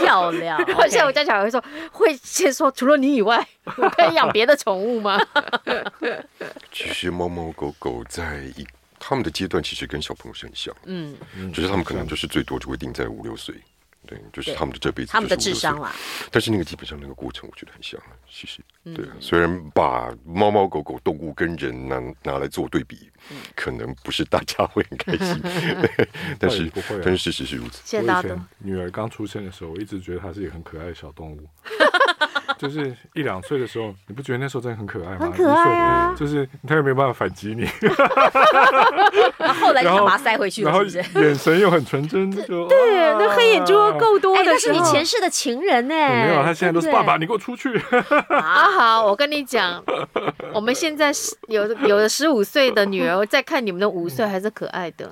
[0.00, 0.58] 漂亮。
[0.88, 5.20] 现在我家小孩会说，会先说除了你以外，我可以养别的宠物吗？
[6.72, 8.66] 其实猫猫狗狗在一
[8.98, 10.74] 他们的阶段，其实跟小朋友是很像。
[10.84, 11.16] 嗯，
[11.52, 13.54] 只是他们可能就是最多就会定在五六岁。
[14.10, 15.94] 对，就是他们的这辈子，他们的智商啦。
[16.32, 18.00] 但是那个基本上那个过程，我觉得很像。
[18.28, 18.60] 其实，
[18.92, 23.08] 对，虽然把猫猫狗狗动物跟人拿拿来做对比，
[23.54, 25.40] 可能不是大家会很开心，
[26.40, 26.70] 但是
[27.04, 27.96] 但是事实是如此。
[27.96, 31.48] 我以前女儿刚出生的时候，我一直觉得她是一个很可爱的小动物。
[32.58, 35.18] 就是一两岁的时候，你不觉得那时候真的很可爱吗？
[35.20, 36.14] 很可爱啊！
[36.16, 37.62] 就是他又没有办法反击你，
[39.38, 40.84] 然后后来就把它塞回去了，然后
[41.20, 44.42] 眼神又很纯真，就 对，那黑眼珠够多的。
[44.44, 45.94] 但是你前世的情人呢？
[45.94, 47.78] 没有，他现在都是爸爸，你给我出去。
[47.78, 49.82] 好好，我跟你讲，
[50.52, 51.12] 我们现在
[51.48, 55.10] 有有的十五岁的女儿在看你们的五岁，还是可爱的。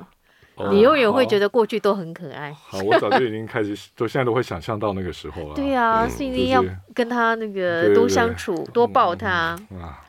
[0.70, 2.52] 你永远会觉得过去都很可爱。
[2.66, 5.54] 好，我早就已经开始，都现在都会想象到那个时候了。
[5.54, 9.28] 对啊，所以一定要跟他那个多相处，多抱他。
[9.28, 10.04] 啊，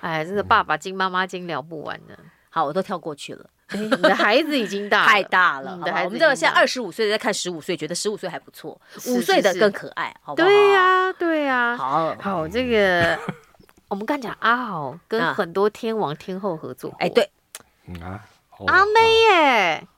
[0.00, 2.18] 哎，真的爸爸经妈妈经聊不完的。
[2.50, 3.44] 好，我都跳过去了。
[3.72, 5.78] 你的孩子已经大， 太大了。
[6.04, 10.48] 我们这个现在二十五岁的在看十五岁，觉得十五岁还不错，五岁的更可爱，好不好？
[10.48, 11.76] 对呀，对呀。
[11.76, 13.18] 好好，这个
[13.88, 16.94] 我们刚讲阿豪跟很多天王天后合作。
[16.98, 17.30] 哎，对，
[17.86, 18.18] 嗯
[18.66, 18.74] 啊。
[18.74, 18.92] 阿妹
[19.30, 19.88] 耶，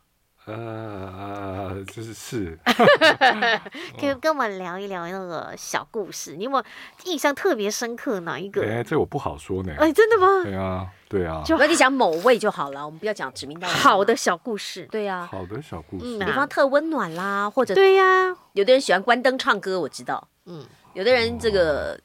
[0.46, 2.58] 呃，就是是，
[3.98, 6.34] 可以跟我们聊一聊那个小故事。
[6.34, 6.64] 你有没有
[7.04, 8.62] 印象特别深刻哪一个？
[8.62, 9.72] 哎，这我不好说呢。
[9.78, 10.42] 哎，真的吗？
[10.42, 11.42] 对啊，对啊。
[11.44, 13.76] 就那你讲某位就好了，我们不要讲指名道姓。
[13.76, 20.26] 好的小故事，对啊，好的小故事，比方特温暖啦，或者对呀，有的人喜欢关灯唱歌，我知道。
[20.46, 22.00] 嗯，有的人这个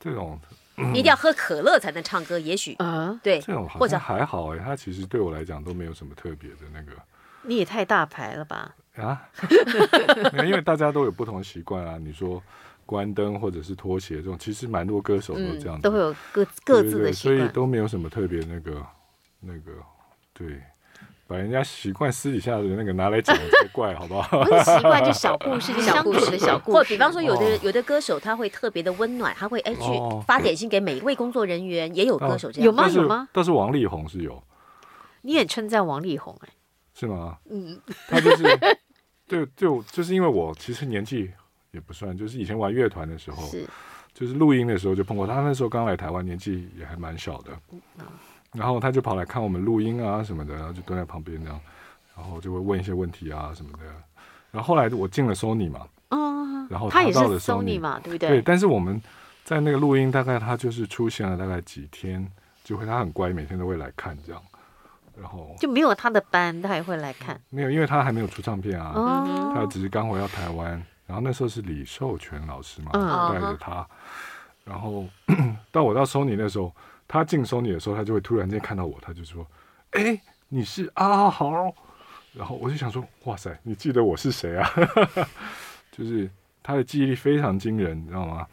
[0.00, 0.36] 这种。
[0.76, 6.92] 你一定要喝可乐才能唱歌，也许啊，对，这种好像还好哎，他其实对我来讲都没有什么特别的那个。
[7.42, 8.74] 你也太大牌了吧？
[8.96, 9.28] 啊，
[10.44, 11.98] 因为大家都有不同习惯啊。
[11.98, 12.42] 你说
[12.86, 18.86] 关灯或者是拖鞋这种，其实蛮多歌手都这样，都会有各各自的习惯，所以都没有什么特别那个
[19.40, 19.72] 那个
[20.32, 20.60] 对。
[21.26, 24.40] 把人家习惯私底下的那个拿来讲，才怪，好不好？
[24.44, 26.76] 不是习惯，就小故事，小故事的小故事。
[26.76, 29.80] 或比方说，有的有的歌手他会特别的温暖，他会哎去
[30.26, 32.66] 发点心给每一位工作人员，也有歌手这样。
[32.66, 32.88] 有吗？
[32.88, 33.28] 有吗？
[33.32, 34.42] 但是王力宏是有。
[35.22, 36.48] 你也称赞王力宏哎？
[36.94, 37.38] 是吗？
[37.50, 38.44] 嗯，他就是
[39.26, 41.30] 对，就就是因为我其实年纪
[41.70, 43.66] 也不算，就是以前玩乐团的时候，是，
[44.12, 45.40] 就是录音的时候就碰过他。
[45.40, 47.50] 那时候刚来台湾，年纪也还蛮小的。
[48.54, 51.60] 嗯、然后他就跑来看我们录音啊什么的，然后就蹲在旁边这样，
[52.16, 53.84] 然后就会问一些问题啊什么的。
[54.50, 58.28] 然后后来我进了 Sony 嘛，嗯，然后他，到了 Sony，他也是 Sony 嘛，对不对？
[58.30, 59.00] 对，但是我们
[59.44, 62.26] 在那个录音，大概他就是出现了大概几天，
[62.62, 64.40] 就会他很乖，每天都会来看这样。
[65.20, 67.40] 然后就没有他的班，他也会来看。
[67.48, 70.70] 没有，因为他还没有出唱片啊，哦、他只是刚回到台湾。
[71.06, 72.90] 然后那时候是李寿全老师嘛，
[73.32, 73.86] 带着他。
[74.64, 75.04] 然后
[75.70, 76.74] 到我到 Sony 那时候，
[77.06, 79.46] 他进 Sony 的时候，他就会突然间看到我，他就说
[79.92, 81.72] ：“哎，你是阿豪。”
[82.32, 84.68] 然后我就想说：“哇塞，你记得我是谁啊？”
[85.92, 86.28] 就是
[86.62, 88.46] 他的记忆力非常惊人，你知道吗？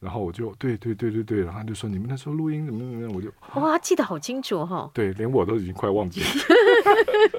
[0.00, 4.90] 然后我就对对对对对，然后他就说，你们那时候录音怎么怎么样，我就哇记得好清楚哈、哦。
[4.92, 6.26] 对，连我都已经快忘记了。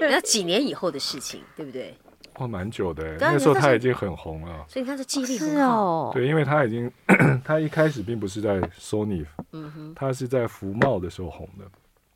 [0.00, 1.94] 那几年以后的事情，对不对？
[2.38, 3.16] 哇，蛮久的。
[3.18, 5.84] 那时候他已经很红了，所以他的记忆力很好。
[5.84, 6.90] 哦、对，因为他已经
[7.44, 11.64] 他一开始并不是在 Sony，嗯哼，他是在福茂的时候红的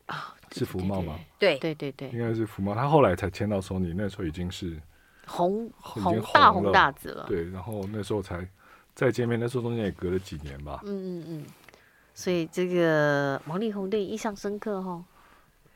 [0.07, 1.19] 啊，是福茂吗？
[1.39, 2.75] 对对对对，应该是福茂。
[2.75, 4.81] 他后来才签到 Sony，那时候已经是
[5.27, 7.27] 红红大红大紫了。
[7.29, 8.47] 对，然后那时候才。
[8.95, 10.81] 再见面，那时候中间也隔了几年吧。
[10.85, 11.45] 嗯嗯嗯，
[12.15, 15.01] 所以这个王力宏对你印象深刻哈。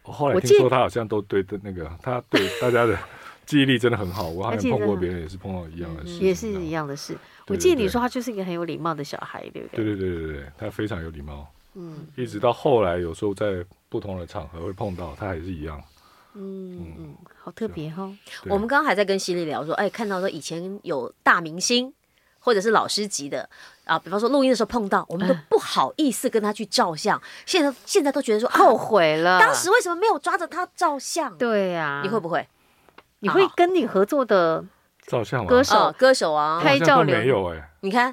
[0.02, 2.98] 我后来听说他好像都对的那个，他对大家的
[3.46, 4.28] 记忆力真的很好。
[4.28, 7.16] 我好像碰过别人也是碰到一样的事，也是一样的事。
[7.48, 9.84] 我记得你说他就是一个很有礼貌的小孩，对不对？
[9.84, 11.46] 对对对对对，他非常有礼貌。
[11.74, 15.82] 嗯，一直到后来有时候在不同的场合会碰到，他还是一样。
[16.34, 18.10] 嗯嗯，好特别哈。
[18.44, 21.92] 我们刚刚还在跟犀利聊说，哎，看到说以前有大明星。
[22.44, 23.48] 或者是老师级的
[23.84, 27.22] 啊，比方说录音的时候碰到，我们都不好意思跟他去照相。
[27.46, 31.38] 现在现在都觉得说后悔了，当时为什么没有抓着他照相？
[31.38, 32.44] 对呀，你会不会？
[33.22, 34.64] 你会跟你合作的
[35.06, 37.70] 照相歌手歌手啊拍照没有哎？
[37.80, 38.12] 你看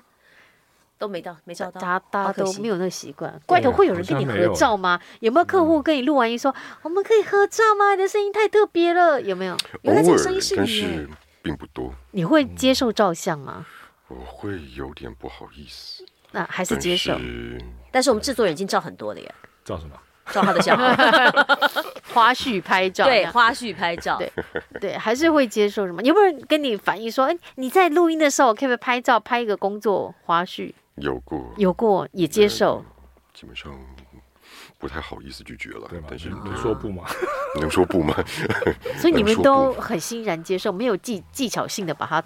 [1.00, 3.42] 都没到，没照到，大家都没有那个习惯。
[3.48, 5.00] 怪头会有人跟你合照吗？
[5.20, 7.96] 有没有客户跟你录完音说我们可以合照吗？
[7.96, 9.54] 你的声音太特别了，有没有？
[9.54, 11.10] 偶尔，但是
[11.42, 11.92] 并不多。
[12.12, 13.66] 你会接受照相吗？
[14.10, 17.18] 我会有点不好意思，那还是接受。
[17.92, 19.36] 但是我们制作人已经照很多了耶。
[19.66, 19.96] 照什么？
[20.34, 20.78] 照他的相。
[22.14, 23.06] 花絮拍照。
[23.06, 24.18] 对，花絮拍照。
[24.18, 24.32] 对
[24.80, 26.02] 对，还是会接受什么？
[26.04, 30.74] 有没有人跟你反映说，哎，你在录音的时候可不可以拍照，拍一个工作花絮？
[30.96, 32.84] 有过，有过，也接受。
[33.34, 33.72] 基本上
[34.78, 36.08] 不太好意思拒绝了，对吗？
[36.10, 37.04] 但是能说不吗？
[37.60, 38.16] 能说不吗？
[39.00, 42.24] 所以你们都很欣然接受，没有技技巧性的把它。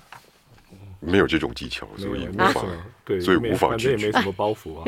[1.06, 2.64] 没有这种技巧，所以无法，
[3.04, 4.08] 对，所以无法拒绝。
[4.08, 4.86] 也没什么包袱啊。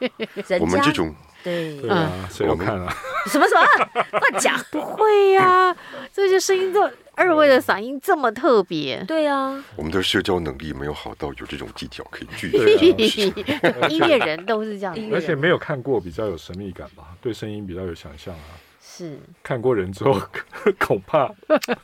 [0.58, 2.92] 我们这种，对啊，谁要看啊？
[3.26, 4.10] 什么什么？
[4.18, 4.58] 乱讲！
[4.70, 5.74] 不会呀，
[6.12, 9.02] 这些声音都二位的嗓音这么特别。
[9.06, 13.38] 对啊，我们的社交能力没有好到有这种技巧可以拒绝。
[13.88, 17.04] 音乐人都是这样，而且没有看过比较有神秘感吧？
[17.20, 18.58] 对声音比较有想象啊。
[18.80, 20.20] 是看过人之后，
[20.80, 21.28] 恐怕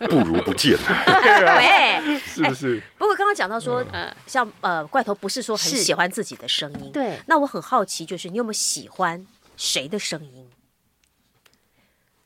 [0.09, 0.77] 不如不见。
[1.07, 2.83] 对，是不是？
[2.99, 6.90] 不过刚刚讲到说，呃，像呃，怪头不是说很喜欢自己的声音。
[6.93, 7.17] 对。
[7.27, 9.25] 那我很好奇，就是你有没有喜欢
[9.57, 10.49] 谁的声音？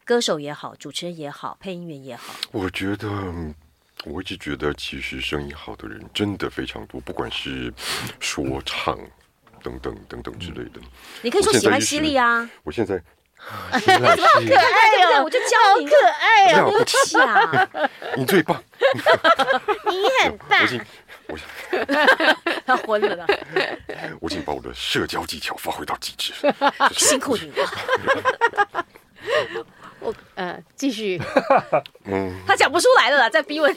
[0.05, 2.35] 歌手也好，主持人也好，配音员也好。
[2.51, 3.09] 我觉得，
[4.05, 7.73] 我一直觉得，其实声音好的人真的非常多，不管是
[8.19, 8.99] 说唱
[9.63, 10.81] 等等等等之类的。
[11.23, 12.49] 你可以说喜欢犀利啊。
[12.63, 13.03] 我现在。
[13.41, 14.01] 好可爱
[15.15, 15.23] 哦！
[15.23, 17.71] 我就叫你可爱哦，对不起啊！
[18.17, 18.61] 你最棒，
[19.87, 20.61] 你很棒。
[20.61, 20.67] 我
[22.65, 23.27] 他昏了。
[24.21, 26.33] 我已经把我的社交技巧发挥到极致，
[26.93, 28.87] 辛苦你了。
[30.01, 31.21] 我呃，继续。
[32.05, 33.77] 嗯，他讲不出来了啦，在逼问。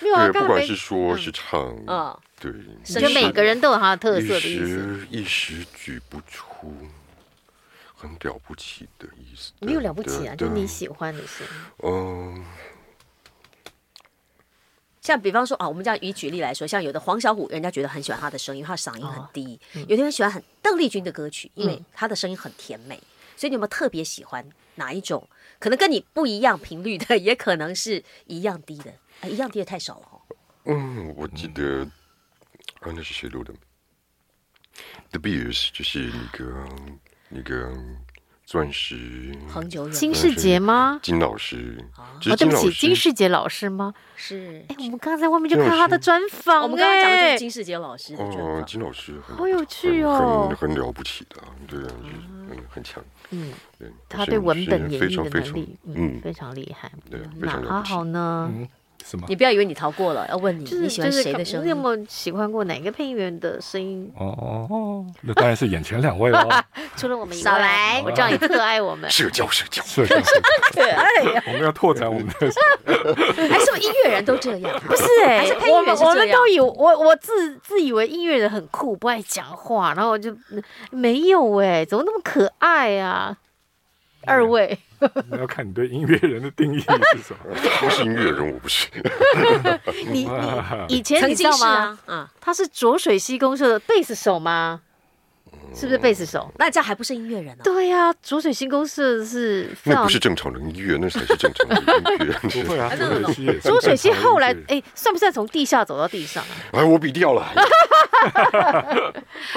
[0.00, 2.52] 没有啊，不管是说是唱，嗯，对，
[3.00, 6.72] 就每个人都有他的特色的意思，一时举不出。
[8.00, 11.52] 很了不起的意思，没有了不起啊，就你喜欢的声音。
[11.82, 12.44] 嗯，
[15.08, 23.02] 像比方说啊，我们这样以举例来说，像有的黄小琥，人家觉得很喜欢他的声音，他的嗓音很低；有的人喜欢很邓丽君的歌曲，因为他的声音很甜美。
[23.34, 25.26] 所以你有没有特别喜欢哪一种？
[25.58, 28.92] 可能跟你不一样频率的，也可能是一样低的。
[29.26, 30.20] 一样低的太少了哦。
[30.66, 31.84] 嗯，我记得
[32.80, 33.54] 啊，那是谁录的
[35.12, 36.68] ？The Beers 就是那个。
[37.30, 37.70] 那个
[38.48, 40.98] 钻石恒久远，金世杰吗？
[41.02, 43.92] 金老师哦，对不起，金世杰老师吗？
[44.16, 44.64] 是。
[44.68, 53.52] 哎，我们刚刚在外面就看他的专访，我们刚刚讲的就是金世杰老师哦，金老师好有趣哦，很了不起的，对，嗯，很强，嗯，
[54.08, 58.50] 他对文本演绎的能力，嗯，非常厉害，对，非常阿豪呢？
[59.04, 59.26] 什么？
[59.28, 61.66] 你不要以为你逃过了，要问你就是你喜欢谁的声音？
[61.66, 64.10] 你有没有喜欢过哪个配音员的声音？
[64.16, 66.64] 哦哦哦，那当然是眼前两位了。
[66.96, 69.08] 除了我们以外，少来我知道你特爱我们。
[69.10, 70.40] 社交社交，是是是，
[70.72, 71.42] 可爱呀！
[71.46, 72.34] 我们要拓展我们的。
[73.48, 74.78] 还，是不是音乐人都这样？
[74.86, 80.34] 不是哎，我们我们都以我我自自以为音乐人很酷，不爱讲话，然后我就
[80.90, 83.36] 没有哎，怎么那么可爱啊？
[84.28, 84.78] 二位。
[85.30, 86.86] 你要看你对音乐人的定义是
[87.22, 87.54] 什么？
[87.80, 88.88] 不是音乐人，我不是。
[90.10, 90.30] 你你
[90.88, 91.98] 以前你知道吗？
[92.06, 94.80] 啊，他是浊水溪公社的贝斯手吗？
[95.74, 96.50] 是不是贝斯手？
[96.58, 97.62] 那这样还不是音乐人呢？
[97.62, 102.32] 对呀，浊水溪公社是那不是正常的音乐，那才是正常的音乐。
[102.62, 106.50] 不会啊，浊水溪浊水溪后来哎，算不算从地下走到地上啊？
[106.72, 107.52] 哎，我比掉了。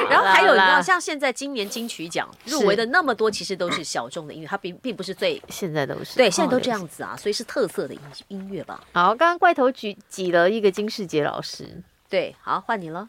[0.10, 8.80] 然后还有，你知道，像现在今年金曲奖入围的那么多，其实都是小众的音乐，它并并不是最现在都是对，现在都这样子啊，所以是特色的音音乐吧。
[8.94, 13.08] 好，刚刚怪头举挤了一个金世杰老师，对，好，换你了。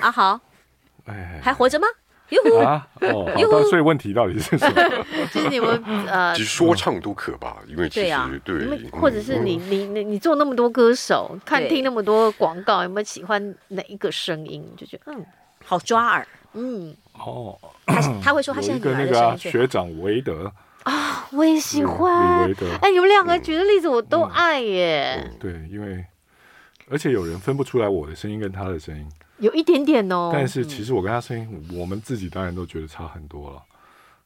[0.00, 0.40] 阿豪，
[1.06, 1.86] 哎，还活着吗？
[2.30, 5.04] 哟啊哦，好，所以问题到底是什么？
[5.32, 14.64] 就是你们呃， 其实说唱都可吧，因为其实对，或者是你你你你做那么多歌手，看听那么多广告，有没有喜欢哪一个声音？
[14.76, 15.24] 就觉得嗯。
[15.62, 20.50] 好抓耳，嗯，哦，他他会说他现在有一个那个学长韦德。
[20.84, 22.48] 啊，我也喜欢。
[22.48, 25.30] 韦德，哎，你们两个举的例子我都爱耶。
[25.38, 26.02] 对，因为
[26.88, 29.06] 而且有人分不出来我的声音跟他的声音，
[29.40, 30.30] 有一点点哦。
[30.32, 33.60] 但是其实我跟他声音，我们自己当然都觉得差很多了。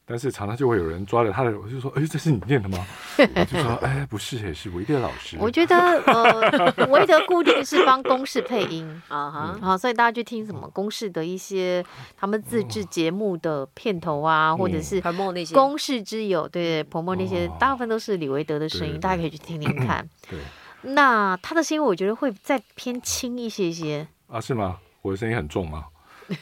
[0.07, 2.77] 但是常常就会有人抓着他的，我就说：“哎，这是你念的吗？”
[3.17, 11.83] 我就说：“哎，不是，也是维德老师。”我觉得呃， 维德固定是帮公式配音 啊哈，好，所以大家去听什么公式的一些
[12.19, 15.03] 他们自制节目的片头啊，或者是
[15.55, 20.07] 公式之友对彭莫那些，大部分都是李维德的声音，大家可以去听听看。
[20.29, 20.39] 对，
[20.83, 24.39] 那他的声音我觉得会再偏轻一些些啊？
[24.39, 24.77] 是吗？
[25.05, 25.85] 我的声音很重吗？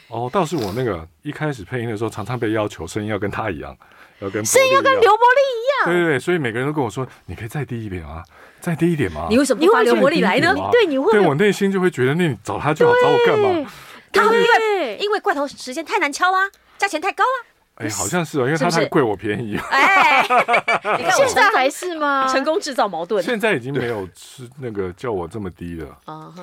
[0.07, 3.75] 哦，倒是我那个一开始配音的时候，常常被要求声音要跟他一样，
[4.19, 5.93] 要跟声音要跟刘伯利一样。
[5.93, 8.23] 对对对，所以每个人都跟我说：“你可以再低一点啊，
[8.61, 10.55] 再低一点嘛。”你为什么不发刘伯利来呢？
[10.71, 13.69] 对，你会对我内心就会觉得，那你找他就好，找我干嘛？
[14.13, 17.51] 他因为因为怪头时间太难敲啊，价钱太高啊。
[17.75, 19.59] 哎，好像是哦，因为他太贵，我便宜。
[19.69, 20.21] 哎，
[20.97, 22.25] 你看现在还是吗？
[22.31, 23.21] 成功制造矛盾。
[23.21, 25.97] 现在已经没有是那个叫我这么低了，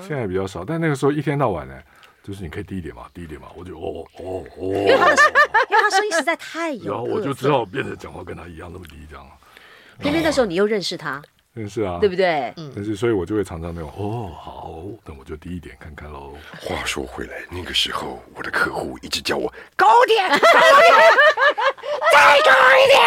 [0.07, 0.63] 现在比较少。
[0.63, 1.75] 但那个时候一天到晚呢。
[2.23, 5.23] 就是你可以低一点嘛，低一点嘛，我就哦哦哦，因为他的，
[5.71, 9.27] 因为他声音实在太有，然后我就只好变成讲话跟他一样那么低这样。
[9.99, 12.53] 偏偏那时候你又认识他，认识啊，对不对？
[12.57, 16.35] 嗯，但是所以我就会常常那种哦好，那我就低一点看看喽。
[16.61, 20.43] 话说回来，那个时候我的客户一直叫我高点，高点，
[22.13, 23.01] 再高一点。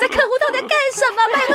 [0.00, 1.16] 这客户到底在干什么？
[1.32, 1.54] 拜托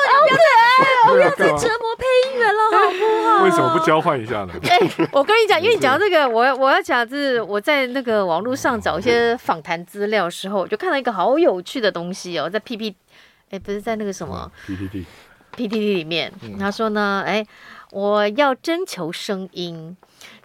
[1.08, 3.44] 你不要再， 不要再折磨配音员了，好不好？
[3.46, 4.54] 为什么不交换一下呢？
[4.64, 4.78] 哎，
[5.14, 12.94] 我跟你讲，因为你讲到这个，我我要讲是我在那个网络上找一些访谈资料的时候，我就看到一个好有趣的东西哦，在 P P，
[13.50, 15.06] 哎，不是在那个什么 P P T
[15.52, 17.46] P P T 里面，他说呢，哎，
[17.92, 19.98] 我要征求声音，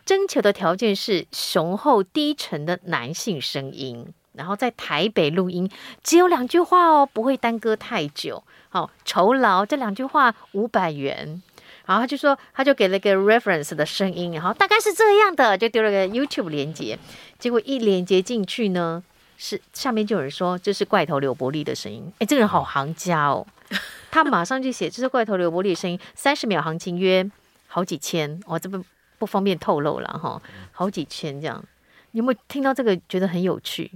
[0.04, 4.06] 征求的条件是雄厚低沉的男性声音。
[4.32, 5.70] 然后在台北录音，
[6.02, 8.42] 只有两句话哦，不会耽搁太久。
[8.68, 11.40] 好，酬劳这两句话五百元。
[11.86, 16.98] 然后他就说，他就给了个 reference 的声音，然后大概是这样的，就丢了个 YouTube 连接。
[17.38, 19.04] 结果一连接进去呢，
[19.37, 22.12] 是下面就有人说这是怪头刘伯利的声音。
[22.18, 23.47] 哎，这个人好行家哦，
[24.11, 27.29] 他马上就写这是怪头刘伯利的声音，三十秒行情约
[27.66, 28.40] 好几千。
[28.47, 28.85] 我、哦、这不
[29.18, 30.40] 不方便透露了哈，
[30.73, 31.64] 好几千这样。
[32.12, 33.90] 你有没有听到这个觉得很有趣？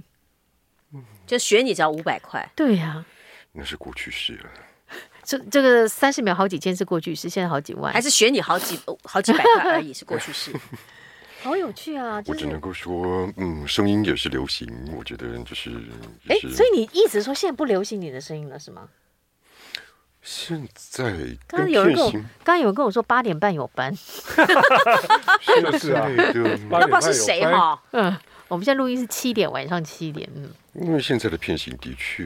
[1.25, 3.05] 就学你只要五百块，对呀、啊，
[3.53, 4.49] 那是过去式了。
[5.23, 10.51] 这这个三十秒好几千是过去式，现在好几万，还是学你好几好几百块而已是过去式。
[11.41, 12.21] 好有趣啊！
[12.21, 15.71] 就是、我只能够说，嗯，声音也是流行，我觉得就是。
[16.27, 18.89] 哎，所以你一直说现在不流行你的声音了是吗？
[20.21, 21.11] 现在
[21.47, 23.95] 刚刚有人跟我，刚刚有人跟我说八点半有班，
[25.79, 26.07] 是啊，
[26.69, 27.81] 那不知道是谁哈？
[27.91, 28.15] 嗯。
[28.49, 30.27] 我们现在录音是七点，晚上七点。
[30.33, 32.23] 嗯，因为现在的片型的确，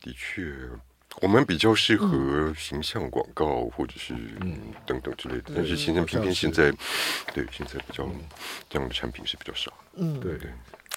[0.00, 0.50] 的确，
[1.20, 5.52] 我们比较适合形象广告或者是嗯等等之类的。
[5.54, 6.70] 但是现在偏偏现在，
[7.34, 8.08] 对现在比较
[8.68, 9.72] 这样的产品是比较少。
[9.94, 10.50] 嗯，对对。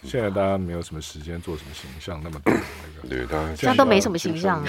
[0.03, 4.63] 现在大家没有什么时间做什么形象那么多那个，对，大家现在都没什么形象。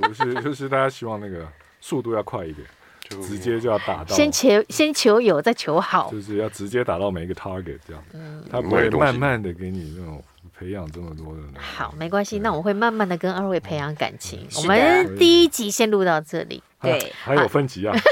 [0.00, 1.46] 不是就是大家希望那个
[1.80, 2.66] 速度要快一点。
[3.28, 8.02] 直接就要打到，先求先求有，再求好，就是要直接打到每一个 target 这样。
[8.14, 10.24] 嗯，他不会慢慢的给你那种
[10.62, 11.42] 培养这么多的。
[11.58, 14.46] 好，没关系，那我会慢慢的跟二位培养感情。
[14.58, 16.62] 我们第一集先录到这里。
[16.82, 17.94] 对，还有分级啊？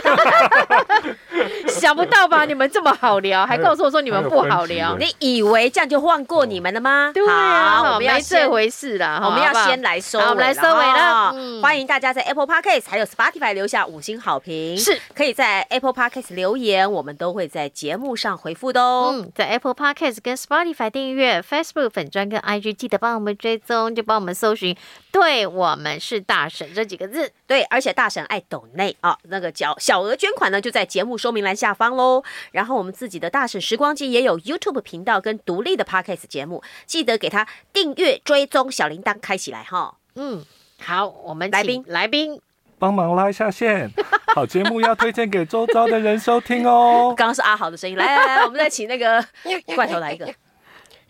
[1.69, 2.45] 想不到吧？
[2.45, 4.97] 你们这么好聊，还告诉我说你们不好聊。
[4.99, 7.11] 你以为这样就放过你们了吗？
[7.15, 9.21] 对啊，我们要这回事啦。
[9.25, 11.61] 我们要先来收尾，我们来收尾了。
[11.63, 19.15] 欢迎大家在 Apple Podcast 还有 Spotify 留下五星好评，是可以在 Apple Podcast 留言，我们都会在节目上回复的哦。
[19.15, 24.77] 嗯，在 Apple Podcast 跟 Spotify 订阅，Facebook 粉专跟 IG 记得帮我们追踪，就帮我们搜寻。
[25.13, 32.23] 对，我们是大神这几个字，对，而且大神爱抖内啊，那个小小额捐款呢，就在节目说明栏下方喽。
[32.53, 39.97] 然后我们自己的大婶时光机也有 YouTube 频道跟独立的 Podcast 节目，记得给他订阅、追踪、小铃铛开起来哈。
[40.15, 40.45] 嗯，
[40.81, 42.41] 好，我们来宾来宾
[42.79, 43.91] 帮忙拉一下线，
[44.35, 47.13] 好节目要推荐给周遭的人收听哦。
[47.17, 49.25] 刚刚是阿豪的声音，来来来，我们再请那个
[49.77, 50.27] 怪头来一个，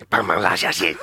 [0.08, 0.94] 帮忙拉下线。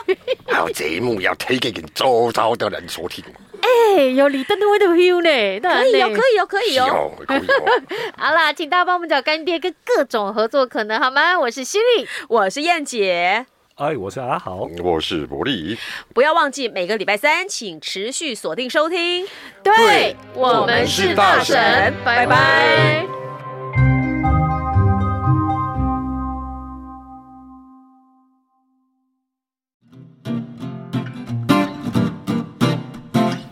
[0.50, 3.24] 好节目要推给周遭的人收听。
[3.62, 7.82] 哎，有李登辉的 feel 呢，可以哦，可以哦，可以哦，可以哦。
[8.16, 11.38] 好啦，请大家帮我们找干爹跟各种合作可能好吗？
[11.38, 13.46] 我是犀利，我是燕姐，
[13.76, 15.78] 哎，我是阿豪，我是伯利。
[16.12, 19.26] 不要忘记每个礼拜三，请持续锁定收听。
[19.62, 22.26] 对，对我们是大神，拜拜。
[22.26, 23.19] 拜拜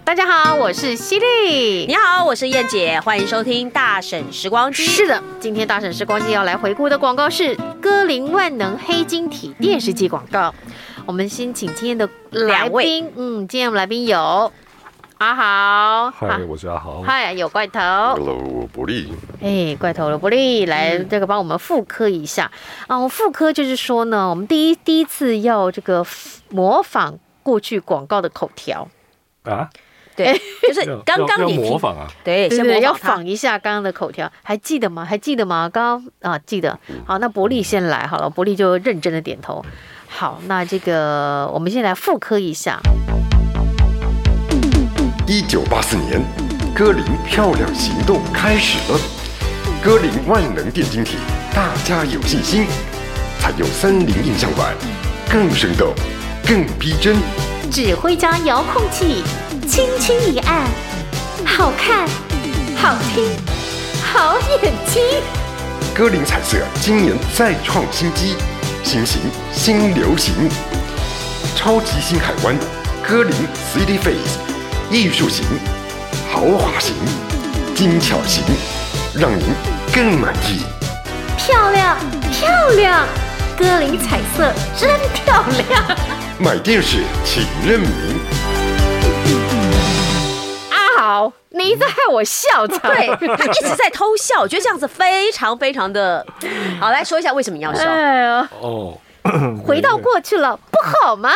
[0.09, 1.85] 大家好，我是犀利。
[1.85, 2.99] 你好，我是燕姐。
[3.01, 4.83] 欢迎收听大婶时光机。
[4.83, 10.55] 是的，今天大婶时光机要来回顾的广告是歌林万能黑晶体电视机广告。
[11.05, 14.51] 我们先请今天的来宾，位嗯，今天我们来宾有
[15.19, 22.51] 阿豪，嗨，我是阿豪，嗨，有怪头，Hello，伯利，哎，怪头的伯利，来这个帮我们复刻一下
[22.87, 22.99] 啊。
[22.99, 26.03] 我复刻就是说呢，我们第一第一次要这个
[26.49, 28.89] 模仿过去广告的口条
[29.43, 29.69] 啊。
[30.19, 35.05] 对，就是刚刚你模仿啊，对，对对，要仿一下刚刚的口条，还记得吗？
[35.05, 35.71] 还记得吗？
[35.73, 36.77] 刚刚啊，记得。
[37.07, 39.65] 好，那伯利先来好了，伯利就认真的点头。
[40.09, 42.81] 好，那这个我们先来复刻一下。
[45.29, 46.21] 一九八四年，
[46.75, 48.99] 歌林漂亮行动开始了。
[49.81, 51.17] 歌林万能电晶体，
[51.55, 52.67] 大家有信心。
[53.39, 54.75] 采用三菱印象馆，
[55.31, 55.95] 更生动，
[56.45, 57.15] 更逼真。
[57.71, 59.23] 指挥家遥控器。
[59.69, 60.67] 轻轻一按，
[61.45, 62.09] 好看，
[62.75, 63.29] 好听，
[64.03, 65.03] 好眼睛。
[65.95, 68.35] 歌林彩色今年再创新机，
[68.83, 69.21] 新型
[69.53, 70.33] 新流行，
[71.55, 72.57] 超级新海湾
[73.07, 73.35] 歌林
[73.71, 74.39] City Face，
[74.91, 75.45] 艺术型、
[76.33, 76.95] 豪华型、
[77.75, 78.43] 精巧型，
[79.15, 79.45] 让您
[79.95, 80.63] 更满意。
[81.37, 81.99] 漂亮
[82.33, 83.07] 漂亮，
[83.59, 85.99] 歌林彩色真漂亮。
[86.39, 88.19] 买电视请认明。
[91.63, 93.07] 好，你在害我笑场，对，
[93.37, 96.25] 他一直在偷笑，我觉得这样子非常非常的
[96.81, 96.91] 好。
[96.91, 97.89] 来说一下为什么你要笑？
[97.89, 98.99] 哎呀，哦。
[99.65, 101.31] 回到过去了，不好吗？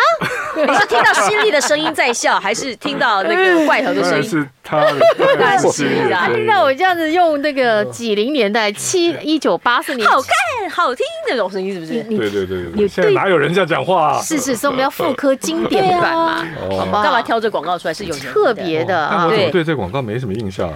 [0.57, 4.29] 你是听到犀利的声音在笑，还是听到那个怪头的声音？
[4.29, 6.29] 是他的声音 啊！
[6.47, 11.93] 让我这样子用那个几零年代七一九八四年，好看好听那种声音，是不是？
[12.03, 14.21] 对对对对，现在哪有人这样讲话？
[14.23, 16.47] 是是，所以我们要复刻经典版嘛？
[16.79, 17.03] 好吧？
[17.03, 17.95] 干嘛挑这广告出来？
[17.95, 19.27] 是有特别的啊？
[19.27, 20.73] 我对这广告没什么印象。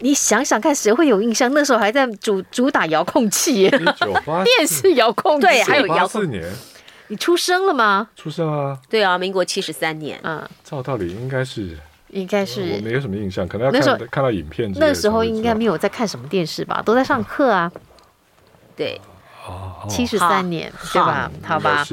[0.00, 1.52] 你想想看，谁会有印象？
[1.52, 6.22] 那时候还在主主打遥控器，电视遥控器，对，还有遥控。
[6.22, 6.44] 四年，
[7.08, 8.08] 你出生了吗？
[8.16, 8.78] 出生啊。
[8.88, 10.18] 对啊，民国七十三年。
[10.22, 11.76] 嗯，照道理应该是，
[12.10, 12.74] 应该是。
[12.76, 14.72] 我没有什么印象，可能要看看到影片。
[14.76, 16.80] 那时候应该没有在看什么电视吧？
[16.84, 17.70] 都在上课啊。
[18.76, 19.00] 对。
[19.88, 21.30] 七十三年，对吧？
[21.44, 21.84] 好吧。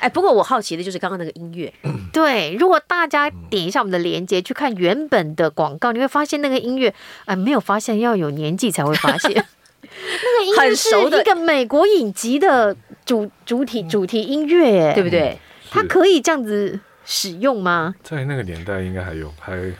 [0.00, 1.72] 哎，不过我好奇的就是刚刚那个音乐。
[2.12, 6.92] 对，如果大家点一下我们的链接去看原本的广告，你会发现那个音乐，
[7.24, 9.32] 哎，没有发现要有年纪才会发现。
[9.82, 15.38] 那个音乐是一个美国影集的主主题主题音乐，对不对？
[15.70, 17.94] 它可以这样子使用吗？
[18.02, 19.72] 在那个年代应该还有，还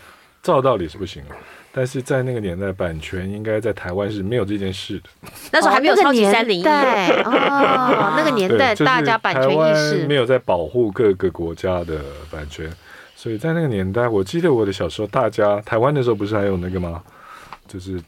[0.43, 1.37] 照道理是不行了。
[1.77, 5.11] 但是在那个年代，版权应该在台湾是没有这件事的。
[5.53, 6.65] 那时候还没有超级三零一。
[6.65, 12.01] 哦，那个 年代大家版权意识没有在保护各个国家的
[12.31, 12.73] 版权，
[13.15, 17.03] 所以在那个年代，我记得我的小时候，大家台湾的时候不是还有那个吗？
[17.69, 18.01] 就是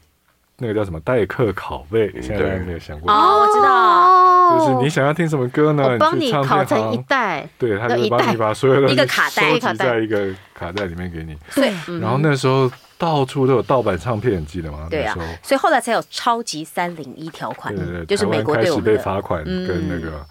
[0.57, 3.13] 那个叫什么代客拷贝，现在没有想过。
[3.13, 5.83] 哦，我知道，就是你想要听什么歌呢？
[5.83, 11.37] 我帮你拷成一袋，对，他就帮你把所有的一个卡带收集在一个卡带里面给你。
[11.53, 12.67] 对，然后那时候。
[12.99, 14.87] 到处都有盗版唱片，你记得吗？
[14.91, 20.23] 对啊，所以后来才有超级三零一条款，对对对，就是美国开始被罚款跟那个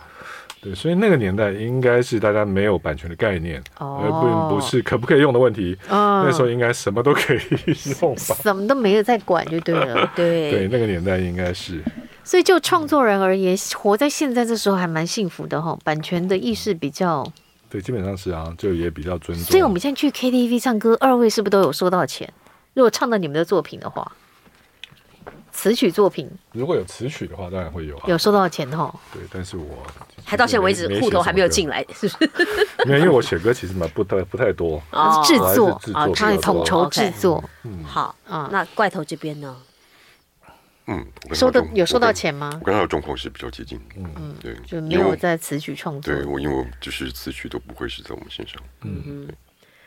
[0.61, 5.75] 对，所以那个年代应该是大家没有版权的概念，哦、而并不是可不可以用的问题。
[5.89, 7.41] 哦、那时候应该什么都可以
[8.01, 10.11] 用吧， 什么都没有在管就对了。
[10.15, 11.83] 对对，那个年代应该是。
[12.23, 17.27] 所以就创作人而言，活在现在这时候还蛮幸福的哈，版权的意识比较。
[17.71, 19.47] 对，基本上是啊，就也比较尊重。
[19.47, 22.31] 所以我们现在去 KTV 唱歌，二位是不是都有收到钱？
[22.75, 24.13] 如果唱到你们的作品的话，
[25.53, 28.95] 词曲作品，如果有词曲的话，当然会有啊，有收到钱哈。
[29.13, 29.85] 对，但是我
[30.25, 32.31] 还到现在为止户头还没有进来，是不是？
[32.87, 34.81] 没有，因为我写歌其实蛮不太不太多，
[35.25, 37.43] 制作啊，他统筹制作。
[37.65, 39.57] 嗯，好啊，那怪头这边呢？
[40.87, 41.05] 嗯，
[41.35, 42.51] 收的有收到钱吗？
[42.61, 46.15] 我跟他的状况是比较接近，嗯，对，就没有在词曲创作。
[46.15, 48.63] 对我，因为我就是词曲都不会是在我们身上。
[48.83, 49.03] 嗯。
[49.05, 49.29] 嗯，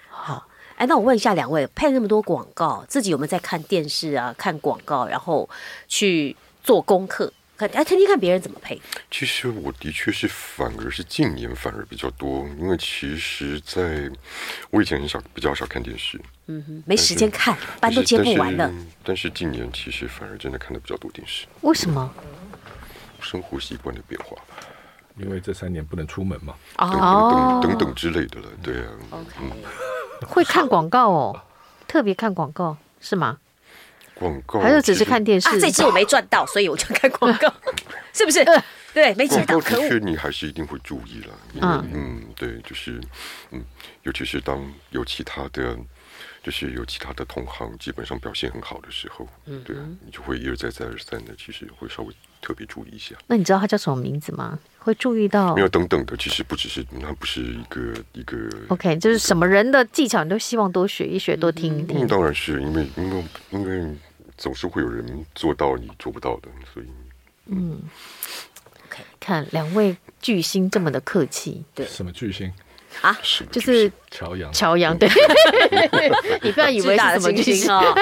[0.09, 0.45] 好，
[0.81, 4.33] 哎，那我问一下两位，配那么多广告，自己有没有在看电视啊？
[4.35, 5.47] 看广告，然后
[5.87, 7.31] 去做功课？
[7.59, 8.81] 哎，听听看别人怎么配。
[9.11, 14.09] 其实我的确是反而是近年反而比较多，因为其实在
[14.71, 18.67] 我以前很少比较少看电视，嗯哼，没时间看，班都接不完了。
[19.03, 21.45] 但是近年其实反而真的看的比较多电视。
[21.61, 22.11] 为什么？
[23.19, 24.35] 生活习惯的变化，
[25.15, 28.87] 因为这三年不能出门嘛，哦，等等等等之类的了，对啊。
[29.11, 29.51] 嗯，
[30.27, 31.41] 会看广告哦，
[31.87, 33.37] 特别看广告是吗？
[34.13, 35.59] 广告还是只是看电视？
[35.59, 37.51] 这次我没赚到，所以我就看广告，
[38.13, 38.45] 是不是？
[38.93, 39.59] 对，没接到。
[39.59, 43.01] 的确，你还是一定会注意了，因为嗯，对，就是
[43.51, 43.63] 嗯，
[44.03, 45.77] 尤其是当有其他的，
[46.43, 53.15] 就是有其他的同行基本上表现很好的时候，嗯，对，你就会一而再再而三的，其实会稍微特别注意一下。
[53.27, 54.59] 那你知道他叫什么名字吗？
[54.83, 55.55] 会注意到？
[55.55, 58.37] 没有等等的，其实不只是，那不是一个一个。
[58.69, 62.07] OK，就是什么人的技巧，你都希望多学一学，多听一听。
[62.07, 63.95] 当然是因为，因为，因为。
[64.37, 66.87] 总是会有人做到你做不到的，所以，
[67.45, 67.79] 嗯
[68.87, 72.51] ，OK，看两位巨星这么的客气，对，什么巨星
[72.99, 73.17] 啊？
[73.49, 75.09] 就是乔洋，乔洋，对，
[76.43, 77.95] 你不要以为是什么巨星哦。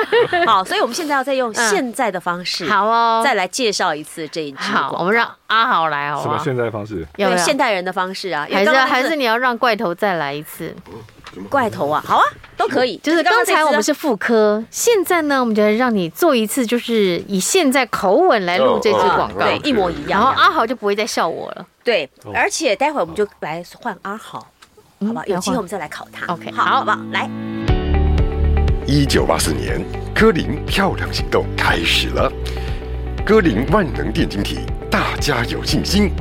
[0.48, 4.58] 好，所以我们现在要再用现在的方式，好哦，再来介绍一次这一支。
[4.60, 6.22] 好，我们让阿豪来好。
[6.22, 7.06] 什么现在的方式？
[7.18, 8.48] 用现代人的方式啊？
[8.52, 10.76] 还是还是你要让怪头再来一次？
[11.48, 12.24] 怪头啊，好啊，
[12.58, 12.98] 都可以。
[12.98, 20.20] 就是刚才我们是副科，现在呢，我们就来让你做一次，就是以现在口吻来录这支广告，对，一模一样。
[20.20, 21.66] 然后阿豪就不会再笑我了。
[21.84, 24.46] 对，而且待会儿我们就来换阿豪，
[25.08, 25.24] 好吧？
[25.28, 26.26] 有机会我们再来考他。
[26.34, 27.00] OK，好，好不好？
[27.12, 27.30] 来，
[28.86, 29.82] 一九八四年，
[30.14, 32.32] 歌林漂亮行动开始了。
[33.26, 34.60] 歌林万能电晶体，
[34.92, 36.12] 大家有信心。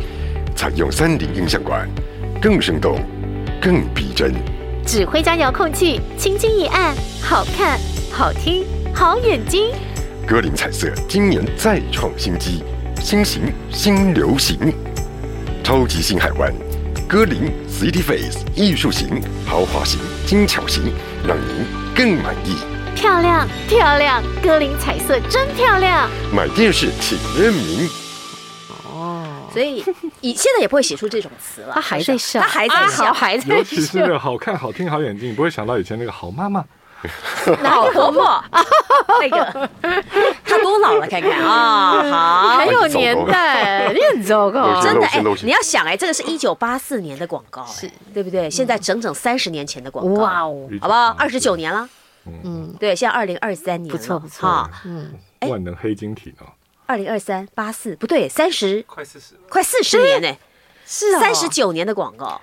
[0.55, 1.89] 采用三菱音响管，
[2.41, 3.01] 更生动，
[3.61, 4.33] 更逼真。
[4.87, 7.79] 指挥家遥控器，轻轻一按，好看、
[8.13, 8.65] 好听、
[8.95, 9.73] 好眼睛。
[10.27, 12.63] 歌林彩色今年再创新机，
[13.01, 14.73] 新型新流行，
[15.65, 16.53] 超级星海湾，
[17.09, 20.93] 歌林 City Face 艺术型、豪华型、精巧型，
[21.27, 21.65] 让您
[21.97, 22.55] 更满意。
[22.95, 26.07] 漂亮漂亮，歌林彩色真漂亮。
[26.31, 27.89] 买电视请认明。
[29.51, 29.83] 所以，
[30.21, 31.73] 以现在也不会写出这种词了。
[31.73, 33.57] 他还在笑，他还在笑，还在笑。
[33.57, 36.63] 尤其是那个好看、好听、好眼睛，你不会想到以前那个好妈妈、
[37.65, 38.45] 好婆婆，
[39.21, 39.71] 那个。
[40.45, 41.07] 她多老了？
[41.07, 45.23] 看看啊， 好，很有年代，你很糟糕，真的哎！
[45.43, 47.91] 你要想哎，这个是一九八四年的广告，是。
[48.13, 48.51] 对不对？
[48.51, 51.15] 现在整整三十年前的广告，哇哦，好不好？
[51.19, 51.89] 二十九年了，
[52.45, 55.13] 嗯，对，现在二零二三年，不错不错，嗯，
[55.49, 56.47] 万能黑晶体呢？
[56.87, 58.83] 二零二三八四不对，三十。
[58.87, 60.37] 快四十，快四十年呢，
[60.87, 62.41] 是三十九年的广告。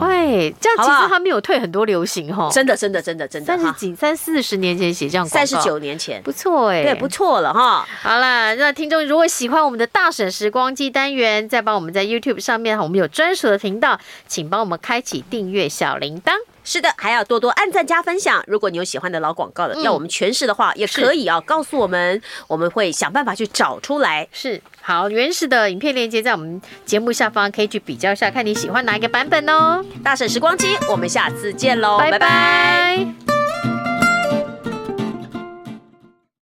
[0.00, 6.22] 哎，这样其实他没有退很多流行哈，真的真的真的真的，但是仅三四十年前写这样广告，三十九年前。
[6.22, 7.86] 不错哎，对，不错了哈。
[8.00, 16.32] 好了，那听众如果喜欢我们的大婶时光机单元，再帮我们在 YouTube 上面，我们有专属的频道，请帮我们开启订阅小铃铛。
[16.64, 18.40] 是的，还要多多按赞加分享。
[18.46, 24.28] 如果你有喜欢的老广告的，要我们诠释的话，也可以啊，告诉我们，我们会想办法去找出来。
[24.30, 29.82] 是，好，原始的影片链接在我们节目下方，可以去比较一下，看你喜欢哪一个版本哦。
[30.02, 33.41] 大婶时光机，我们下次见喽，拜拜。